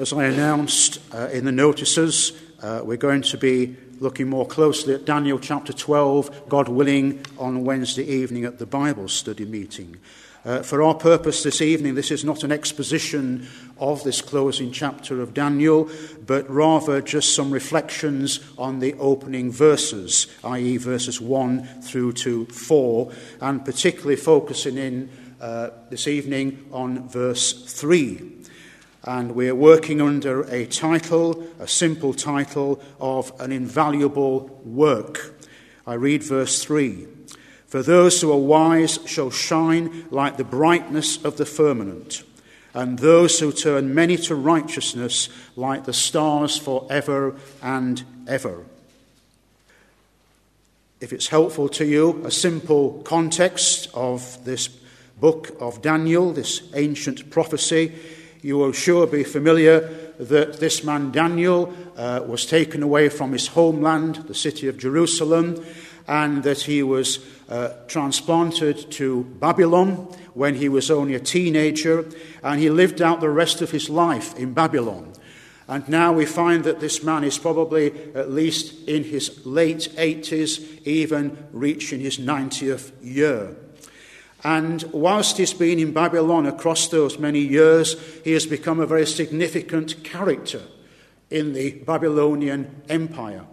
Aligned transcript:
As 0.00 0.14
I 0.14 0.24
announced 0.24 0.98
uh, 1.12 1.28
in 1.30 1.44
the 1.44 1.52
notices, 1.52 2.32
uh, 2.62 2.80
we're 2.82 2.96
going 2.96 3.20
to 3.20 3.36
be 3.36 3.76
looking 3.98 4.30
more 4.30 4.46
closely 4.46 4.94
at 4.94 5.04
Daniel 5.04 5.38
chapter 5.38 5.74
12, 5.74 6.48
God 6.48 6.70
willing, 6.70 7.22
on 7.36 7.66
Wednesday 7.66 8.04
evening 8.04 8.46
at 8.46 8.58
the 8.58 8.64
Bible 8.64 9.08
study 9.08 9.44
meeting. 9.44 9.98
Uh, 10.42 10.62
for 10.62 10.82
our 10.82 10.94
purpose 10.94 11.42
this 11.42 11.60
evening, 11.60 11.96
this 11.96 12.10
is 12.10 12.24
not 12.24 12.44
an 12.44 12.50
exposition 12.50 13.46
of 13.76 14.02
this 14.02 14.22
closing 14.22 14.72
chapter 14.72 15.20
of 15.20 15.34
Daniel, 15.34 15.90
but 16.24 16.48
rather 16.48 17.02
just 17.02 17.34
some 17.34 17.50
reflections 17.50 18.40
on 18.56 18.78
the 18.78 18.94
opening 18.94 19.52
verses, 19.52 20.28
i.e., 20.44 20.78
verses 20.78 21.20
1 21.20 21.82
through 21.82 22.14
to 22.14 22.46
4, 22.46 23.12
and 23.42 23.66
particularly 23.66 24.16
focusing 24.16 24.78
in 24.78 25.10
uh, 25.42 25.68
this 25.90 26.08
evening 26.08 26.66
on 26.72 27.06
verse 27.06 27.64
3. 27.70 28.39
And 29.04 29.34
we're 29.34 29.54
working 29.54 30.00
under 30.00 30.42
a 30.42 30.66
title, 30.66 31.46
a 31.58 31.66
simple 31.66 32.12
title, 32.12 32.82
of 33.00 33.32
an 33.40 33.50
invaluable 33.50 34.60
work. 34.64 35.34
I 35.86 35.94
read 35.94 36.22
verse 36.22 36.62
3. 36.62 37.06
For 37.66 37.82
those 37.82 38.20
who 38.20 38.32
are 38.32 38.38
wise 38.38 38.98
shall 39.06 39.30
shine 39.30 40.06
like 40.10 40.36
the 40.36 40.44
brightness 40.44 41.24
of 41.24 41.36
the 41.36 41.46
firmament, 41.46 42.24
and 42.74 42.98
those 42.98 43.38
who 43.38 43.52
turn 43.52 43.94
many 43.94 44.16
to 44.18 44.34
righteousness 44.34 45.28
like 45.56 45.84
the 45.84 45.92
stars 45.92 46.58
for 46.58 46.86
ever 46.90 47.36
and 47.62 48.02
ever. 48.26 48.64
If 51.00 51.12
it's 51.12 51.28
helpful 51.28 51.68
to 51.70 51.86
you, 51.86 52.22
a 52.26 52.30
simple 52.30 53.00
context 53.04 53.88
of 53.94 54.44
this 54.44 54.68
book 55.18 55.56
of 55.58 55.80
Daniel, 55.80 56.32
this 56.32 56.62
ancient 56.74 57.30
prophecy, 57.30 57.94
you 58.42 58.56
will 58.56 58.72
sure 58.72 59.06
be 59.06 59.24
familiar 59.24 59.80
that 60.18 60.60
this 60.60 60.84
man 60.84 61.10
Daniel 61.10 61.74
uh, 61.96 62.22
was 62.26 62.46
taken 62.46 62.82
away 62.82 63.08
from 63.08 63.32
his 63.32 63.48
homeland, 63.48 64.16
the 64.26 64.34
city 64.34 64.68
of 64.68 64.78
Jerusalem, 64.78 65.64
and 66.06 66.42
that 66.42 66.62
he 66.62 66.82
was 66.82 67.24
uh, 67.48 67.70
transplanted 67.86 68.90
to 68.92 69.24
Babylon 69.24 70.08
when 70.34 70.54
he 70.54 70.68
was 70.68 70.90
only 70.90 71.14
a 71.14 71.20
teenager, 71.20 72.04
and 72.42 72.60
he 72.60 72.70
lived 72.70 73.02
out 73.02 73.20
the 73.20 73.30
rest 73.30 73.62
of 73.62 73.70
his 73.70 73.88
life 73.90 74.36
in 74.36 74.52
Babylon. 74.52 75.12
And 75.68 75.88
now 75.88 76.12
we 76.12 76.26
find 76.26 76.64
that 76.64 76.80
this 76.80 77.04
man 77.04 77.22
is 77.22 77.38
probably 77.38 77.92
at 78.14 78.30
least 78.30 78.88
in 78.88 79.04
his 79.04 79.46
late 79.46 79.88
80s, 79.96 80.84
even 80.84 81.46
reaching 81.52 82.00
his 82.00 82.18
90th 82.18 82.90
year. 83.00 83.54
And 84.42 84.82
whilst 84.92 85.36
he's 85.36 85.52
been 85.52 85.78
in 85.78 85.92
Babylon 85.92 86.46
across 86.46 86.88
those 86.88 87.18
many 87.18 87.40
years, 87.40 87.96
he 88.24 88.32
has 88.32 88.46
become 88.46 88.80
a 88.80 88.86
very 88.86 89.06
significant 89.06 90.02
character 90.02 90.62
in 91.28 91.52
the 91.52 91.72
Babylonian 91.72 92.82
Empire. 92.88 93.44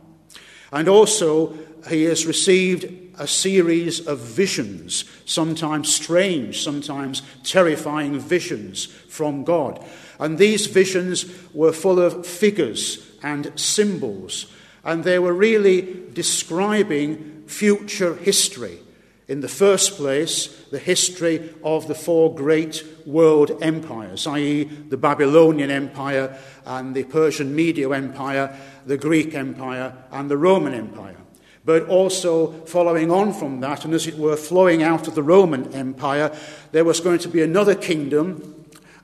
And 0.71 0.87
also, 0.87 1.57
he 1.89 2.03
has 2.03 2.25
received 2.25 2.85
a 3.19 3.27
series 3.27 4.05
of 4.05 4.19
visions, 4.19 5.05
sometimes 5.25 5.93
strange, 5.93 6.61
sometimes 6.63 7.21
terrifying 7.43 8.19
visions 8.19 8.85
from 8.85 9.43
God. 9.43 9.83
And 10.19 10.37
these 10.37 10.67
visions 10.67 11.25
were 11.53 11.73
full 11.73 11.99
of 11.99 12.25
figures 12.25 13.05
and 13.23 13.51
symbols, 13.59 14.47
and 14.83 15.03
they 15.03 15.19
were 15.19 15.33
really 15.33 16.03
describing 16.13 17.43
future 17.47 18.15
history. 18.15 18.79
In 19.27 19.41
the 19.41 19.49
first 19.49 19.97
place, 19.97 20.47
the 20.71 20.79
history 20.79 21.53
of 21.63 21.87
the 21.87 21.95
four 21.95 22.33
great 22.33 22.83
world 23.05 23.51
empires, 23.61 24.25
i.e., 24.27 24.63
the 24.63 24.97
Babylonian 24.97 25.69
Empire 25.69 26.37
and 26.65 26.95
the 26.95 27.03
Persian 27.03 27.53
Medo 27.53 27.91
Empire, 27.91 28.57
the 28.85 28.97
Greek 28.97 29.35
Empire, 29.35 29.93
and 30.11 30.31
the 30.31 30.37
Roman 30.37 30.73
Empire. 30.73 31.17
But 31.65 31.89
also, 31.89 32.53
following 32.65 33.11
on 33.11 33.33
from 33.33 33.59
that, 33.59 33.83
and 33.83 33.93
as 33.93 34.07
it 34.07 34.17
were, 34.17 34.37
flowing 34.37 34.81
out 34.81 35.09
of 35.09 35.15
the 35.15 35.23
Roman 35.23 35.73
Empire, 35.73 36.33
there 36.71 36.85
was 36.85 37.01
going 37.01 37.19
to 37.19 37.27
be 37.27 37.41
another 37.41 37.75
kingdom 37.75 38.57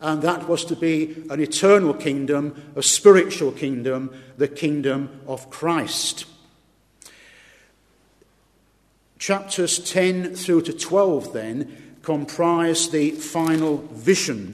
and 0.04 0.22
that 0.22 0.50
was 0.50 0.66
to 0.66 0.76
be 0.76 1.24
an 1.30 1.40
eternal 1.40 1.94
kingdom, 1.94 2.74
a 2.76 2.84
spiritual 2.84 3.54
kingdom, 3.54 4.14
the 4.38 4.50
kingdom 4.50 5.22
of 5.26 5.50
Christ. 5.50 6.26
Chapters 9.24 9.80
10 9.80 10.36
through 10.36 10.64
to 10.64 10.74
12 10.74 11.32
then 11.32 11.96
comprise 12.02 12.90
the 12.90 13.12
final 13.12 13.78
vision 13.94 14.54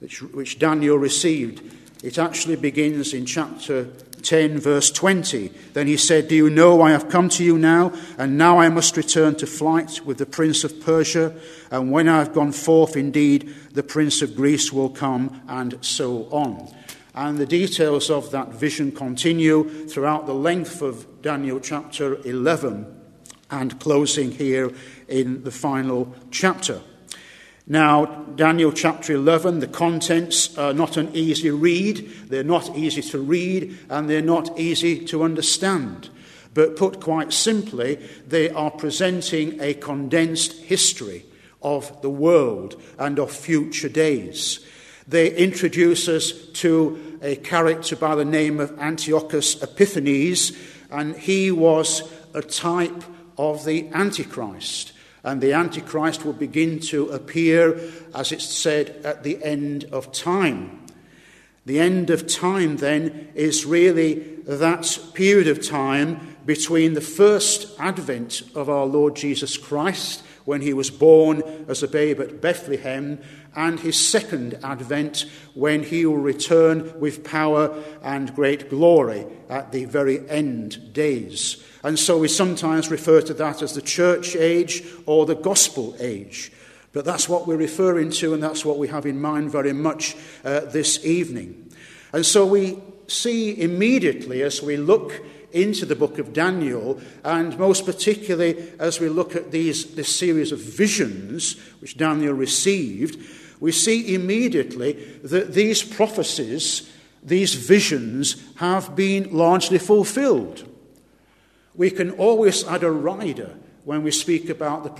which, 0.00 0.20
which 0.20 0.58
Daniel 0.58 0.98
received. 0.98 1.62
It 2.04 2.18
actually 2.18 2.56
begins 2.56 3.14
in 3.14 3.24
chapter 3.24 3.84
10, 4.20 4.58
verse 4.58 4.90
20. 4.90 5.48
Then 5.72 5.86
he 5.86 5.96
said, 5.96 6.28
Do 6.28 6.34
you 6.34 6.50
know 6.50 6.82
I 6.82 6.90
have 6.90 7.08
come 7.08 7.30
to 7.30 7.42
you 7.42 7.56
now, 7.56 7.94
and 8.18 8.36
now 8.36 8.58
I 8.58 8.68
must 8.68 8.98
return 8.98 9.34
to 9.36 9.46
flight 9.46 10.02
with 10.04 10.18
the 10.18 10.26
prince 10.26 10.62
of 10.62 10.82
Persia? 10.82 11.34
And 11.70 11.90
when 11.90 12.06
I 12.06 12.18
have 12.18 12.34
gone 12.34 12.52
forth, 12.52 12.98
indeed, 12.98 13.54
the 13.72 13.82
prince 13.82 14.20
of 14.20 14.36
Greece 14.36 14.70
will 14.70 14.90
come, 14.90 15.40
and 15.48 15.78
so 15.80 16.24
on. 16.24 16.70
And 17.14 17.38
the 17.38 17.46
details 17.46 18.10
of 18.10 18.30
that 18.32 18.48
vision 18.48 18.92
continue 18.92 19.88
throughout 19.88 20.26
the 20.26 20.34
length 20.34 20.82
of 20.82 21.22
Daniel 21.22 21.60
chapter 21.60 22.16
11 22.28 22.98
and 23.52 23.78
closing 23.78 24.32
here 24.32 24.72
in 25.06 25.44
the 25.44 25.50
final 25.52 26.12
chapter. 26.30 26.80
Now, 27.66 28.06
Daniel 28.34 28.72
chapter 28.72 29.12
11, 29.12 29.60
the 29.60 29.68
contents 29.68 30.58
are 30.58 30.72
not 30.72 30.96
an 30.96 31.14
easy 31.14 31.50
read. 31.50 32.10
They're 32.26 32.42
not 32.42 32.76
easy 32.76 33.02
to 33.02 33.20
read 33.20 33.78
and 33.88 34.10
they're 34.10 34.20
not 34.20 34.58
easy 34.58 35.04
to 35.06 35.22
understand. 35.22 36.08
But 36.54 36.76
put 36.76 37.00
quite 37.00 37.32
simply, 37.32 38.00
they 38.26 38.50
are 38.50 38.70
presenting 38.70 39.60
a 39.60 39.74
condensed 39.74 40.62
history 40.62 41.24
of 41.62 42.02
the 42.02 42.10
world 42.10 42.80
and 42.98 43.18
of 43.18 43.30
future 43.30 43.88
days. 43.88 44.60
They 45.06 45.34
introduce 45.34 46.08
us 46.08 46.32
to 46.32 47.18
a 47.22 47.36
character 47.36 47.96
by 47.96 48.16
the 48.16 48.24
name 48.24 48.60
of 48.60 48.76
Antiochus 48.78 49.62
Epiphanes, 49.62 50.52
and 50.90 51.16
he 51.16 51.50
was 51.50 52.02
a 52.34 52.42
type 52.42 53.02
of 53.36 53.64
the 53.64 53.88
Antichrist. 53.88 54.92
And 55.24 55.40
the 55.40 55.52
Antichrist 55.52 56.24
will 56.24 56.32
begin 56.32 56.80
to 56.80 57.10
appear, 57.10 57.80
as 58.14 58.32
it's 58.32 58.44
said, 58.44 59.00
at 59.04 59.22
the 59.22 59.42
end 59.42 59.84
of 59.92 60.12
time. 60.12 60.86
The 61.64 61.78
end 61.78 62.10
of 62.10 62.26
time, 62.26 62.78
then, 62.78 63.28
is 63.34 63.64
really 63.64 64.14
that 64.46 64.98
period 65.14 65.46
of 65.46 65.64
time 65.64 66.36
between 66.44 66.94
the 66.94 67.00
first 67.00 67.78
advent 67.78 68.42
of 68.56 68.68
our 68.68 68.84
Lord 68.84 69.14
Jesus 69.14 69.56
Christ, 69.56 70.24
when 70.44 70.60
he 70.60 70.72
was 70.72 70.90
born 70.90 71.42
as 71.68 71.84
a 71.84 71.88
babe 71.88 72.20
at 72.20 72.40
Bethlehem, 72.40 73.20
and 73.54 73.80
his 73.80 73.98
second 73.98 74.58
advent, 74.62 75.26
when 75.54 75.82
he 75.82 76.06
will 76.06 76.16
return 76.16 76.98
with 76.98 77.24
power 77.24 77.82
and 78.02 78.34
great 78.34 78.70
glory 78.70 79.26
at 79.48 79.72
the 79.72 79.84
very 79.84 80.28
end 80.30 80.92
days. 80.92 81.62
And 81.84 81.98
so 81.98 82.18
we 82.18 82.28
sometimes 82.28 82.90
refer 82.90 83.20
to 83.22 83.34
that 83.34 83.62
as 83.62 83.74
the 83.74 83.82
church 83.82 84.36
age 84.36 84.84
or 85.06 85.26
the 85.26 85.34
gospel 85.34 85.96
age. 85.98 86.52
But 86.92 87.04
that's 87.04 87.28
what 87.28 87.46
we're 87.46 87.56
referring 87.56 88.10
to, 88.12 88.34
and 88.34 88.42
that's 88.42 88.64
what 88.64 88.78
we 88.78 88.88
have 88.88 89.06
in 89.06 89.20
mind 89.20 89.50
very 89.50 89.72
much 89.72 90.14
uh, 90.44 90.60
this 90.60 91.04
evening. 91.04 91.72
And 92.12 92.24
so 92.24 92.46
we 92.46 92.78
see 93.08 93.60
immediately 93.60 94.42
as 94.42 94.62
we 94.62 94.76
look 94.76 95.22
into 95.52 95.84
the 95.84 95.96
book 95.96 96.18
of 96.18 96.32
Daniel, 96.32 97.00
and 97.24 97.58
most 97.58 97.84
particularly 97.84 98.72
as 98.78 99.00
we 99.00 99.08
look 99.08 99.36
at 99.36 99.50
these, 99.50 99.94
this 99.94 100.14
series 100.14 100.52
of 100.52 100.58
visions 100.58 101.56
which 101.80 101.96
Daniel 101.96 102.34
received, 102.34 103.22
we 103.62 103.70
see 103.70 104.12
immediately 104.12 104.94
that 105.22 105.54
these 105.54 105.84
prophecies, 105.84 106.90
these 107.22 107.54
visions, 107.54 108.42
have 108.56 108.96
been 108.96 109.30
largely 109.30 109.78
fulfilled. 109.78 110.68
We 111.76 111.92
can 111.92 112.10
always 112.10 112.66
add 112.66 112.82
a 112.82 112.90
rider 112.90 113.54
when 113.84 114.02
we 114.02 114.10
speak 114.10 114.48
about 114.48 114.82
the 114.82 114.90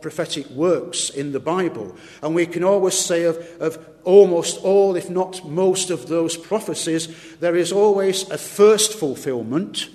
prophetic 0.00 0.50
works 0.50 1.10
in 1.10 1.30
the 1.30 1.38
Bible. 1.38 1.94
And 2.20 2.34
we 2.34 2.46
can 2.46 2.64
always 2.64 2.98
say 2.98 3.22
of, 3.22 3.36
of 3.60 3.78
almost 4.02 4.64
all, 4.64 4.96
if 4.96 5.08
not 5.08 5.48
most, 5.48 5.90
of 5.90 6.08
those 6.08 6.36
prophecies, 6.36 7.06
there 7.36 7.54
is 7.54 7.70
always 7.70 8.28
a 8.30 8.38
first 8.38 8.94
fulfillment, 8.94 9.90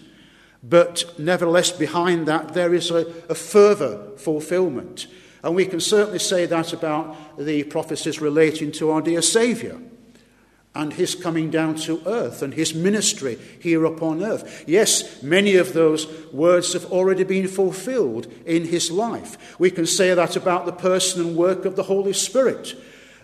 but 0.64 1.14
nevertheless, 1.20 1.74
behind 1.74 2.30
that, 2.30 2.54
there 2.54 2.74
is 2.74 2.90
a, 2.90 3.06
a 3.28 3.36
further 3.36 4.12
fulfillment. 4.16 5.08
And 5.44 5.56
we 5.56 5.66
can 5.66 5.82
certainly 5.82 6.20
say 6.20 6.46
that 6.46 6.72
about 6.72 7.38
the 7.38 7.64
prophecies 7.64 8.22
relating 8.22 8.72
to 8.74 8.92
our 8.92 9.02
dear 9.02 9.22
Saviour 9.22 9.78
and 10.76 10.94
his 10.94 11.14
coming 11.14 11.52
down 11.52 11.76
to 11.76 12.02
earth 12.08 12.42
and 12.42 12.54
his 12.54 12.74
ministry 12.74 13.38
here 13.60 13.86
upon 13.86 14.24
earth. 14.24 14.64
Yes, 14.66 15.22
many 15.22 15.56
of 15.56 15.74
those 15.74 16.08
words 16.32 16.74
have 16.74 16.86
already 16.86 17.24
been 17.24 17.48
fulfilled 17.48 18.32
in 18.46 18.66
his 18.66 18.90
life. 18.90 19.60
We 19.60 19.70
can 19.70 19.86
say 19.86 20.14
that 20.14 20.36
about 20.36 20.66
the 20.66 20.72
person 20.72 21.22
and 21.22 21.36
work 21.36 21.66
of 21.66 21.76
the 21.76 21.84
Holy 21.84 22.14
Spirit, 22.14 22.76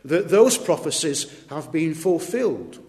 that 0.06 0.30
those 0.30 0.57
prophecies 0.57 1.25
have 1.50 1.71
been 1.71 1.95
fulfilled. 1.95 2.80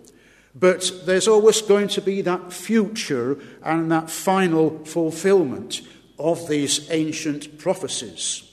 But 0.55 0.93
there's 1.07 1.29
always 1.29 1.63
going 1.63 1.89
to 1.89 2.03
be 2.03 2.21
that 2.23 2.53
future 2.53 3.39
and 3.63 3.91
that 3.93 4.11
final 4.11 4.85
fulfillment 4.85 5.81
of 6.19 6.49
these 6.49 6.91
ancient 6.91 7.59
prophecies. 7.59 8.50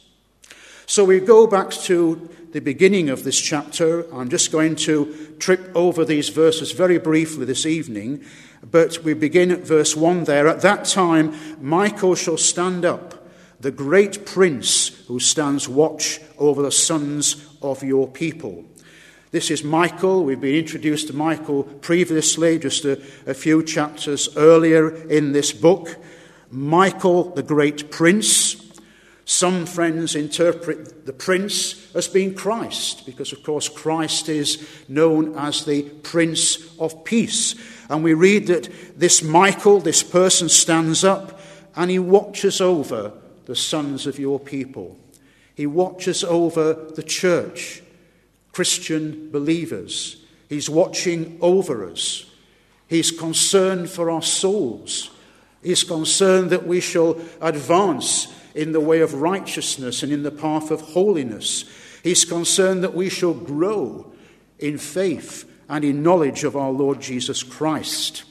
So 0.90 1.04
we 1.04 1.20
go 1.20 1.48
back 1.48 1.72
to 1.72 2.30
the 2.54 2.62
beginning 2.62 3.10
of 3.10 3.26
this 3.26 3.38
chapter. 3.38 4.10
I'm 4.16 4.30
just 4.30 4.54
going 4.54 4.78
to 4.78 5.36
trip 5.38 5.70
over 5.76 6.06
these 6.06 6.30
verses 6.30 6.72
very 6.72 6.98
briefly 6.98 7.44
this 7.44 7.66
evening, 7.66 8.24
but 8.72 9.04
we 9.04 9.14
begin 9.14 9.52
at 9.52 9.68
verse 9.68 9.98
1 9.98 10.24
there. 10.24 10.48
At 10.48 10.62
that 10.62 10.86
time, 10.86 11.36
Michael 11.62 12.16
shall 12.16 12.38
stand 12.38 12.86
up, 12.86 13.28
the 13.60 13.70
great 13.70 14.26
prince 14.26 14.88
who 15.08 15.20
stands 15.20 15.68
watch 15.68 16.22
over 16.38 16.62
the 16.62 16.72
sons 16.72 17.46
of 17.62 17.84
your 17.84 18.08
people. 18.08 18.64
This 19.32 19.52
is 19.52 19.66
Michael. 19.66 20.24
We've 20.24 20.40
been 20.40 20.56
introduced 20.56 21.08
to 21.08 21.14
Michael 21.14 21.64
previously, 21.64 22.60
just 22.60 22.86
a, 22.86 22.94
a, 23.26 23.34
few 23.34 23.62
chapters 23.62 24.30
earlier 24.38 24.90
in 25.08 25.34
this 25.34 25.52
book. 25.52 25.98
Michael, 26.50 27.26
the 27.36 27.44
great 27.44 27.92
prince. 27.92 28.67
Some 29.30 29.66
friends 29.66 30.16
interpret 30.16 31.06
the 31.06 31.12
prince 31.12 31.94
as 31.94 32.08
being 32.08 32.34
Christ, 32.34 33.06
because, 33.06 33.34
of 33.34 33.44
course, 33.44 33.68
Christ 33.68 34.30
is 34.30 34.66
known 34.88 35.38
as 35.38 35.66
the 35.66 35.84
Prince 35.84 36.74
of 36.80 37.04
Peace. 37.04 37.54
And 37.90 38.06
we 38.06 38.14
read 38.14 38.48
that 38.48 38.70
this 38.98 39.22
Michael, 39.22 39.82
this 39.82 40.02
person, 40.02 40.48
stands 40.48 41.04
up 41.04 41.42
and 41.76 41.92
he 41.92 42.00
watches 42.00 42.62
over 42.62 43.12
the 43.48 43.56
sons 43.56 44.08
of 44.08 44.18
your 44.18 44.40
people. 44.40 44.98
He 45.56 45.68
watches 45.68 46.24
over 46.24 46.74
the 46.74 47.04
church. 47.04 47.84
Christian 48.54 49.30
believers. 49.30 50.24
He's 50.48 50.70
watching 50.70 51.38
over 51.42 51.86
us. 51.92 52.32
He's 52.88 53.12
concerned 53.12 53.90
for 53.90 54.10
our 54.10 54.22
souls. 54.22 55.12
He's 55.62 55.84
concerned 55.84 56.50
that 56.52 56.66
we 56.66 56.80
shall 56.80 57.20
advance 57.42 58.34
in 58.58 58.72
the 58.72 58.80
way 58.80 59.02
of 59.02 59.14
righteousness 59.14 60.04
and 60.04 60.12
in 60.12 60.24
the 60.24 60.32
path 60.32 60.72
of 60.72 60.82
holiness. 60.82 61.66
He's 62.04 62.26
concerned 62.26 62.84
that 62.84 62.96
we 62.96 63.10
shall 63.10 63.34
grow 63.34 64.12
in 64.60 64.78
faith 64.78 65.50
and 65.70 65.86
in 65.86 66.04
knowledge 66.04 66.44
of 66.44 66.56
our 66.56 66.72
Lord 66.72 67.00
Jesus 67.00 67.44
Christ. 67.44 68.24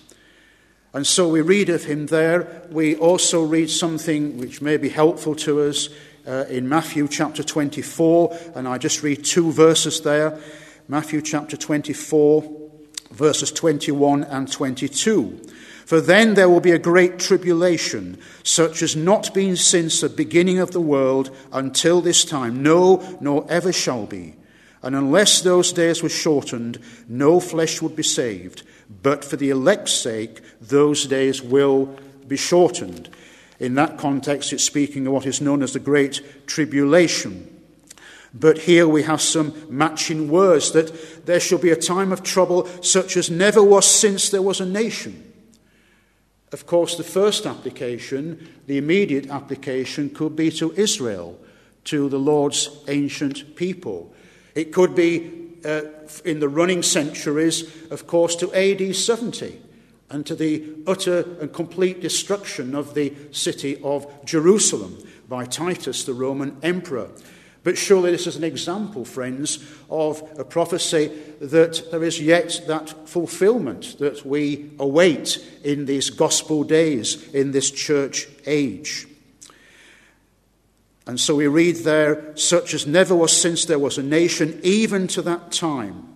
And 0.93 1.07
so 1.07 1.29
we 1.29 1.43
read 1.43 1.69
of 1.69 1.85
him 1.85 2.07
there. 2.07 2.63
We 2.71 2.97
also 2.97 3.45
read 3.45 3.71
something 3.71 4.39
which 4.39 4.63
may 4.63 4.79
be 4.79 4.89
helpful 4.89 5.35
to 5.37 5.61
us 5.63 5.91
uh, 6.27 6.47
in 6.49 6.69
Matthew 6.69 7.07
chapter 7.07 7.43
24, 7.43 8.37
and 8.55 8.67
I 8.67 8.79
just 8.79 9.03
read 9.03 9.25
two 9.25 9.53
verses 9.53 10.01
there. 10.01 10.41
Matthew 10.89 11.21
chapter 11.23 11.57
24, 11.57 12.71
verses 13.11 13.53
21 13.53 14.25
and 14.25 14.51
22. 14.51 15.41
For 15.87 16.01
then 16.01 16.35
there 16.35 16.49
will 16.49 16.61
be 16.61 16.73
a 16.73 16.81
great 16.81 17.21
tribulation, 17.21 18.19
such 18.43 18.83
as 18.83 18.97
not 18.97 19.33
been 19.33 19.55
since 19.55 20.01
the 20.01 20.09
beginning 20.09 20.59
of 20.59 20.73
the 20.73 20.81
world 20.81 21.31
until 21.53 22.01
this 22.01 22.25
time, 22.25 22.61
no, 22.61 23.17
nor 23.21 23.47
ever 23.49 23.73
shall 23.73 24.05
be. 24.05 24.35
And 24.83 24.97
unless 24.97 25.41
those 25.41 25.73
days 25.73 26.03
were 26.03 26.09
shortened, 26.09 26.81
no 27.09 27.39
flesh 27.39 27.81
would 27.81 27.95
be 27.95 28.03
saved. 28.03 28.65
But 29.01 29.25
for 29.25 29.37
the 29.37 29.51
elect's 29.51 29.93
sake, 29.93 30.41
those 30.61 31.07
days 31.07 31.41
will 31.41 31.97
be 32.27 32.37
shortened. 32.37 33.09
In 33.61 33.77
that 33.77 33.97
context, 33.97 34.53
it's 34.53 34.65
speaking 34.65 35.07
of 35.07 35.13
what 35.13 35.27
is 35.27 35.41
known 35.41 35.63
as 35.63 35.73
the 35.73 35.79
Great 35.79 36.49
Tribulation. 36.49 37.63
But 38.35 38.59
here 38.59 38.89
we 38.89 39.05
have 39.05 39.21
some 39.21 39.55
matching 39.71 40.29
words 40.31 40.73
that 40.73 41.27
there 41.27 41.39
shall 41.39 41.59
be 41.59 41.71
a 41.71 41.77
time 41.77 42.11
of 42.11 42.25
trouble 42.25 42.67
such 42.83 43.17
as 43.17 43.31
never 43.31 43.63
was 43.63 43.89
since 43.89 44.31
there 44.31 44.43
was 44.43 44.61
a 44.61 44.67
nation. 44.67 45.26
Of 46.53 46.67
course, 46.67 46.97
the 46.97 47.05
first 47.05 47.45
application, 47.45 48.49
the 48.67 48.79
immediate 48.79 49.29
application, 49.31 50.11
could 50.11 50.37
be 50.37 50.51
to 50.53 50.73
Israel, 50.73 51.39
to 51.85 52.09
the 52.09 52.19
Lord's 52.19 52.71
ancient 52.89 53.57
people. 53.57 54.15
It 54.55 54.73
could 54.73 54.95
be 54.95 55.47
uh, 55.65 55.83
in 56.25 56.41
the 56.41 56.49
running 56.49 56.83
centuries, 56.83 57.65
of 57.91 58.07
course, 58.07 58.37
to 58.37 58.53
AD 58.55 58.95
70 58.95 59.61
and 60.09 60.25
to 60.25 60.37
the 60.37 60.65
utter 60.87 61.37
and 61.41 61.53
complete 61.53 62.01
destruction 62.01 62.75
of 62.75 62.95
the 62.95 63.13
city 63.33 63.81
of 63.83 64.07
Jerusalem 64.25 64.99
by 65.29 65.45
Titus, 65.45 66.05
the 66.05 66.15
Roman 66.15 66.57
emperor. 66.63 67.11
But 67.67 67.77
surely 67.77 68.13
this 68.13 68.29
is 68.29 68.37
an 68.37 68.45
example, 68.45 69.05
friends, 69.05 69.59
of 69.91 70.23
a 70.39 70.45
prophecy 70.45 71.11
that 71.41 71.91
there 71.91 72.05
is 72.05 72.21
yet 72.21 72.61
that 72.69 73.09
fulfillment 73.09 73.99
that 73.99 74.25
we 74.25 74.71
await 74.79 75.45
in 75.65 75.87
these 75.87 76.11
gospel 76.11 76.63
days, 76.63 77.29
in 77.35 77.51
this 77.51 77.73
church 77.73 78.29
age. 78.47 79.09
And 81.09 81.19
so 81.19 81.35
we 81.35 81.49
read 81.49 81.79
there, 81.79 82.37
such 82.37 82.73
as 82.73 82.87
never 82.87 83.17
was 83.17 83.37
since 83.37 83.65
there 83.65 83.81
was 83.81 83.99
a 83.99 84.03
nation, 84.05 84.61
even 84.63 85.09
to 85.09 85.23
that 85.23 85.51
time. 85.51 86.07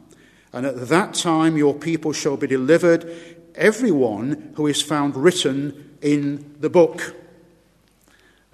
And 0.53 0.65
at 0.65 0.87
that 0.87 1.15
time 1.15 1.57
your 1.57 1.75
people 1.75 2.13
shall 2.13 2.37
be 2.37 2.47
delivered 2.47 3.13
everyone 3.57 4.53
who 4.55 4.69
is 4.69 4.81
found 4.81 5.17
written 5.17 5.99
in 6.01 6.55
the 6.61 6.71
book. 6.71 7.17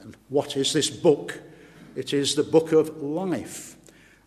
And 0.01 0.17
what 0.31 0.57
is 0.57 0.73
this 0.73 0.89
book? 0.89 1.43
It 1.97 2.13
is 2.13 2.35
the 2.35 2.43
book 2.45 2.73
of 2.73 3.03
life. 3.03 3.77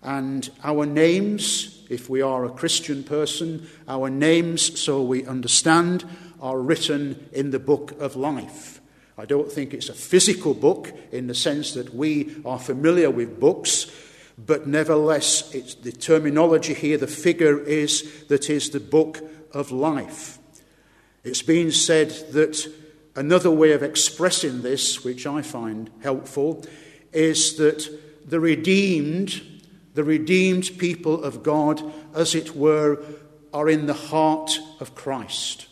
And 0.02 0.50
our 0.64 0.86
names, 0.86 1.86
if 1.90 2.10
we 2.10 2.22
are 2.22 2.46
a 2.46 2.50
Christian 2.50 3.04
person, 3.04 3.68
our 3.88 4.10
names, 4.10 4.80
so 4.80 5.04
we 5.04 5.26
understand, 5.26 6.04
are 6.42 6.60
written 6.60 7.30
in 7.32 7.52
the 7.52 7.60
book 7.60 7.92
of 8.00 8.16
life. 8.16 8.82
I 9.18 9.26
don't 9.26 9.52
think 9.52 9.74
it's 9.74 9.90
a 9.90 9.94
physical 9.94 10.54
book 10.54 10.94
in 11.12 11.28
the 11.28 11.36
sense 11.36 11.74
that 11.74 11.94
we 11.94 12.42
are 12.46 12.58
familiar 12.58 13.12
with 13.12 13.40
books, 13.40 13.92
but 14.38 14.66
nevertheless, 14.66 15.54
it's 15.54 15.76
the 15.76 15.92
terminology 15.92 16.74
here, 16.74 16.98
the 16.98 17.08
figure 17.08 17.60
is 17.60 18.24
that 18.30 18.50
is 18.50 18.70
the 18.70 18.80
book 18.80 19.22
of 19.54 19.72
life. 19.72 20.40
It's 21.26 21.42
been 21.42 21.72
said 21.72 22.12
that 22.32 22.66
another 23.16 23.52
way 23.52 23.74
of 23.74 23.84
expressing 23.84 24.62
this, 24.62 25.04
which 25.04 25.28
I 25.28 25.42
find 25.42 25.90
helpful, 26.02 26.64
is 27.14 27.58
that 27.58 27.90
the 28.26 28.40
redeemed, 28.40 29.42
the 29.94 30.04
redeemed 30.04 30.78
people 30.78 31.24
of 31.24 31.44
God, 31.44 31.82
as 32.14 32.36
it 32.36 32.56
were, 32.56 33.04
are 33.54 33.70
in 33.70 33.88
the 33.88 33.94
heart 33.94 34.60
of 34.80 34.96
Christ. 34.96 35.68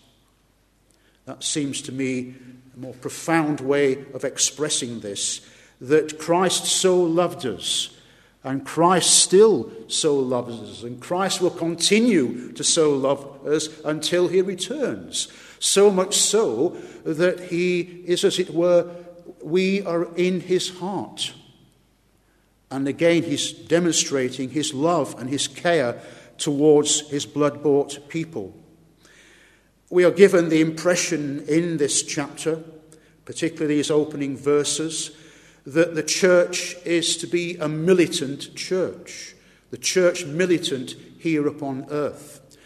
That 1.25 1.43
seems 1.43 1.81
to 1.83 1.91
me 1.91 2.35
a 2.75 2.79
more 2.79 2.93
profound 2.93 3.59
way 3.59 4.05
of 4.13 4.23
expressing 4.23 5.01
this 5.01 5.41
that 5.79 6.17
Christ 6.17 6.65
so 6.65 6.99
loved 6.99 7.45
us, 7.45 7.95
and 8.43 8.65
Christ 8.65 9.13
still 9.13 9.71
so 9.87 10.15
loves 10.15 10.59
us, 10.59 10.83
and 10.83 10.99
Christ 10.99 11.39
will 11.39 11.51
continue 11.51 12.51
to 12.53 12.63
so 12.63 12.93
love 12.95 13.45
us 13.45 13.69
until 13.85 14.27
he 14.27 14.41
returns. 14.41 15.27
So 15.59 15.91
much 15.91 16.17
so 16.17 16.69
that 17.03 17.39
he 17.51 17.81
is, 18.05 18.23
as 18.23 18.39
it 18.39 18.51
were, 18.51 18.89
we 19.47 19.81
are 19.83 20.13
in 20.15 20.41
his 20.41 20.77
heart. 20.77 21.33
And 22.69 22.87
again, 22.87 23.23
he's 23.23 23.51
demonstrating 23.53 24.49
his 24.49 24.73
love 24.73 25.15
and 25.17 25.29
his 25.29 25.47
care 25.47 26.01
towards 26.37 27.09
his 27.09 27.25
blood 27.25 27.63
bought 27.63 28.09
people. 28.09 28.53
We 29.89 30.03
are 30.03 30.11
given 30.11 30.49
the 30.49 30.59
impression 30.59 31.45
in 31.47 31.77
this 31.77 32.03
chapter, 32.03 32.61
particularly 33.23 33.75
these 33.75 33.89
opening 33.89 34.35
verses, 34.35 35.11
that 35.65 35.95
the 35.95 36.03
church 36.03 36.75
is 36.85 37.15
to 37.17 37.27
be 37.27 37.55
a 37.55 37.69
militant 37.69 38.53
church, 38.55 39.33
the 39.71 39.77
church 39.77 40.25
militant 40.25 40.95
here 41.19 41.47
upon 41.47 41.87
earth. 41.89 42.57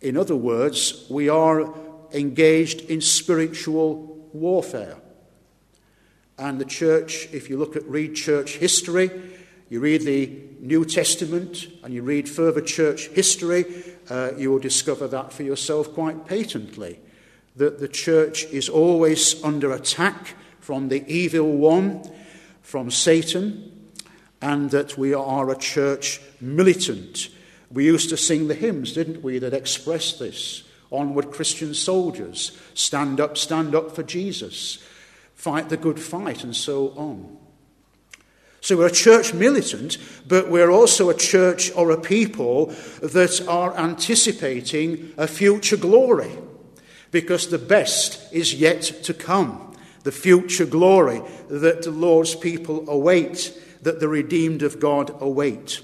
In 0.00 0.16
other 0.16 0.36
words, 0.36 1.04
we 1.10 1.28
are 1.28 1.74
engaged 2.12 2.82
in 2.82 3.00
spiritual 3.00 4.28
warfare. 4.32 4.96
And 6.38 6.60
the 6.60 6.66
church, 6.66 7.28
if 7.32 7.48
you 7.48 7.56
look 7.56 7.76
at 7.76 7.84
read 7.84 8.14
church 8.14 8.56
history, 8.56 9.10
you 9.70 9.80
read 9.80 10.02
the 10.02 10.30
New 10.60 10.84
Testament 10.84 11.66
and 11.82 11.92
you 11.94 12.02
read 12.02 12.28
further 12.28 12.60
church 12.60 13.08
history, 13.08 13.64
uh, 14.10 14.32
you 14.36 14.50
will 14.50 14.58
discover 14.58 15.08
that 15.08 15.32
for 15.32 15.42
yourself 15.42 15.92
quite 15.94 16.26
patently. 16.26 17.00
That 17.56 17.80
the 17.80 17.88
church 17.88 18.44
is 18.44 18.68
always 18.68 19.42
under 19.42 19.72
attack 19.72 20.34
from 20.60 20.88
the 20.88 21.06
evil 21.06 21.52
one, 21.52 22.02
from 22.60 22.90
Satan, 22.90 23.90
and 24.42 24.70
that 24.70 24.98
we 24.98 25.14
are 25.14 25.50
a 25.50 25.56
church 25.56 26.20
militant. 26.40 27.30
We 27.70 27.86
used 27.86 28.10
to 28.10 28.16
sing 28.16 28.48
the 28.48 28.54
hymns, 28.54 28.92
didn't 28.92 29.22
we, 29.22 29.38
that 29.38 29.54
express 29.54 30.18
this. 30.18 30.64
Onward, 30.92 31.30
Christian 31.32 31.74
soldiers. 31.74 32.56
Stand 32.74 33.20
up, 33.20 33.38
stand 33.38 33.74
up 33.74 33.96
for 33.96 34.02
Jesus. 34.02 34.78
Fight 35.36 35.68
the 35.68 35.76
good 35.76 36.00
fight, 36.00 36.42
and 36.42 36.56
so 36.56 36.88
on. 36.96 37.36
So 38.60 38.76
we're 38.76 38.86
a 38.86 38.90
church 38.90 39.32
militant, 39.32 39.96
but 40.26 40.50
we're 40.50 40.72
also 40.72 41.08
a 41.08 41.14
church 41.14 41.70
or 41.76 41.92
a 41.92 42.00
people 42.00 42.74
that 43.00 43.44
are 43.46 43.76
anticipating 43.78 45.12
a 45.16 45.28
future 45.28 45.76
glory 45.76 46.32
because 47.12 47.48
the 47.48 47.58
best 47.58 48.32
is 48.32 48.54
yet 48.54 48.82
to 49.04 49.14
come. 49.14 49.72
The 50.02 50.10
future 50.10 50.66
glory 50.66 51.22
that 51.48 51.82
the 51.82 51.92
Lord's 51.92 52.34
people 52.34 52.90
await, 52.90 53.56
that 53.82 54.00
the 54.00 54.08
redeemed 54.08 54.62
of 54.62 54.80
God 54.80 55.14
await. 55.20 55.80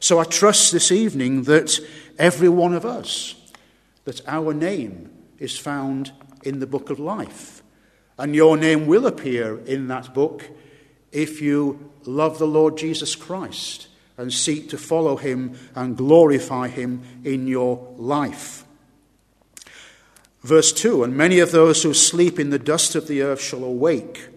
So 0.00 0.18
I 0.18 0.24
trust 0.24 0.72
this 0.72 0.92
evening 0.92 1.44
that 1.44 1.78
every 2.18 2.50
one 2.50 2.74
of 2.74 2.84
us, 2.84 3.34
that 4.04 4.20
our 4.28 4.52
name 4.52 5.10
is 5.38 5.58
found 5.58 6.12
in 6.42 6.60
the 6.60 6.66
book 6.66 6.90
of 6.90 6.98
life. 6.98 7.55
And 8.18 8.34
your 8.34 8.56
name 8.56 8.86
will 8.86 9.06
appear 9.06 9.58
in 9.58 9.88
that 9.88 10.14
book 10.14 10.48
if 11.12 11.40
you 11.40 11.90
love 12.04 12.38
the 12.38 12.46
Lord 12.46 12.76
Jesus 12.76 13.14
Christ 13.14 13.88
and 14.16 14.32
seek 14.32 14.70
to 14.70 14.78
follow 14.78 15.16
him 15.16 15.58
and 15.74 15.96
glorify 15.96 16.68
him 16.68 17.02
in 17.24 17.46
your 17.46 17.94
life. 17.96 18.64
Verse 20.42 20.72
2 20.72 21.02
And 21.02 21.16
many 21.16 21.40
of 21.40 21.50
those 21.50 21.82
who 21.82 21.92
sleep 21.92 22.38
in 22.38 22.50
the 22.50 22.58
dust 22.58 22.94
of 22.94 23.08
the 23.08 23.22
earth 23.22 23.40
shall 23.40 23.64
awake, 23.64 24.28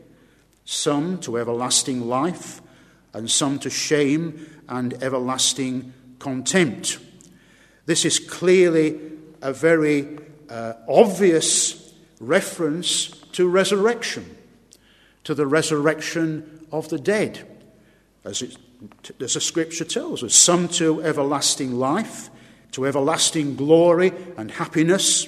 some 0.66 1.18
to 1.20 1.38
everlasting 1.38 2.08
life, 2.08 2.62
and 3.14 3.30
some 3.30 3.60
to 3.60 3.70
shame 3.70 4.48
and 4.68 5.02
everlasting 5.02 5.94
contempt. 6.20 7.00
This 7.86 8.06
is 8.06 8.20
clearly 8.20 9.00
a 9.42 9.54
very 9.54 10.20
uh, 10.50 10.74
obvious 10.88 11.79
reference 12.20 13.08
to 13.34 13.48
resurrection, 13.48 14.38
to 15.24 15.34
the 15.34 15.48
resurrection 15.48 16.66
of 16.72 16.90
the 16.90 17.00
dead, 17.00 17.48
as, 18.24 18.42
it, 18.42 18.58
as 19.20 19.34
the 19.34 19.42
scripture 19.42 19.86
tells 19.86 20.24
us. 20.24 20.36
Some 20.36 20.68
to 20.70 21.02
everlasting 21.02 21.78
life, 21.80 22.30
to 22.74 22.86
everlasting 22.86 23.56
glory 23.56 24.12
and 24.38 24.52
happiness 24.52 25.28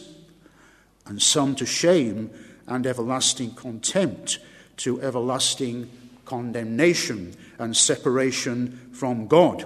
and 1.05 1.21
some 1.21 1.55
to 1.55 1.65
shame 1.65 2.29
and 2.67 2.85
everlasting 2.85 3.51
contempt, 3.55 4.39
to 4.77 5.01
everlasting 5.01 5.89
condemnation 6.25 7.33
and 7.59 7.75
separation 7.75 8.89
from 8.93 9.27
God. 9.27 9.65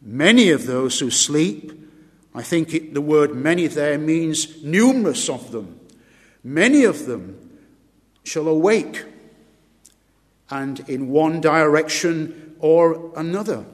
Many 0.00 0.50
of 0.50 0.66
those 0.66 1.00
who 1.00 1.10
sleep, 1.10 1.72
I 2.34 2.42
think 2.42 2.72
it, 2.72 2.94
the 2.94 3.00
word 3.00 3.34
many 3.34 3.66
there 3.66 3.98
means 3.98 4.62
numerous 4.62 5.28
of 5.28 5.50
them, 5.50 5.77
many 6.42 6.84
of 6.84 7.06
them 7.06 7.60
shall 8.24 8.48
awake 8.48 9.04
and 10.50 10.80
in 10.88 11.08
one 11.08 11.40
direction 11.40 12.56
or 12.58 13.12
another. 13.16 13.64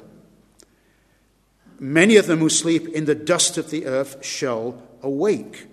Many 1.78 2.16
of 2.16 2.26
them 2.26 2.38
who 2.38 2.49
sleep 2.49 2.88
in 2.88 3.04
the 3.04 3.14
dust 3.14 3.59
of 3.59 3.71
the 3.71 3.87
earth 3.87 4.25
shall 4.25 4.83
awake. 5.02 5.66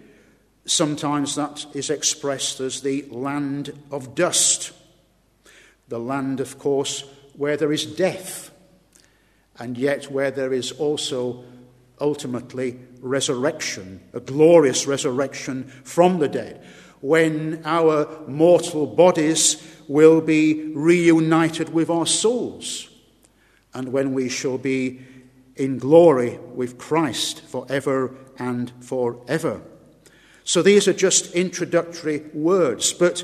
Sometimes 0.65 1.35
that 1.35 1.65
is 1.73 1.89
expressed 1.89 2.59
as 2.59 2.81
the 2.81 3.03
land 3.09 3.77
of 3.91 4.15
dust. 4.15 4.71
The 5.87 5.99
land, 5.99 6.39
of 6.39 6.57
course, 6.57 7.03
where 7.35 7.57
there 7.57 7.71
is 7.71 7.85
death, 7.85 8.51
and 9.57 9.77
yet 9.77 10.11
where 10.11 10.31
there 10.31 10.53
is 10.53 10.71
also 10.71 11.43
ultimately 11.99 12.79
resurrection, 12.99 14.01
a 14.13 14.19
glorious 14.19 14.87
resurrection 14.87 15.65
from 15.83 16.19
the 16.19 16.27
dead, 16.27 16.63
when 17.01 17.61
our 17.65 18.07
mortal 18.27 18.85
bodies 18.85 19.61
will 19.87 20.21
be 20.21 20.71
reunited 20.73 21.73
with 21.73 21.89
our 21.89 22.05
souls, 22.05 22.87
and 23.73 23.91
when 23.91 24.13
we 24.13 24.29
shall 24.29 24.57
be 24.57 25.01
in 25.55 25.77
glory 25.77 26.39
with 26.55 26.77
Christ 26.77 27.41
forever 27.41 28.15
and 28.37 28.71
forever. 28.79 29.61
So 30.43 30.61
these 30.61 30.87
are 30.87 30.93
just 30.93 31.33
introductory 31.33 32.23
words, 32.33 32.93
but 32.93 33.23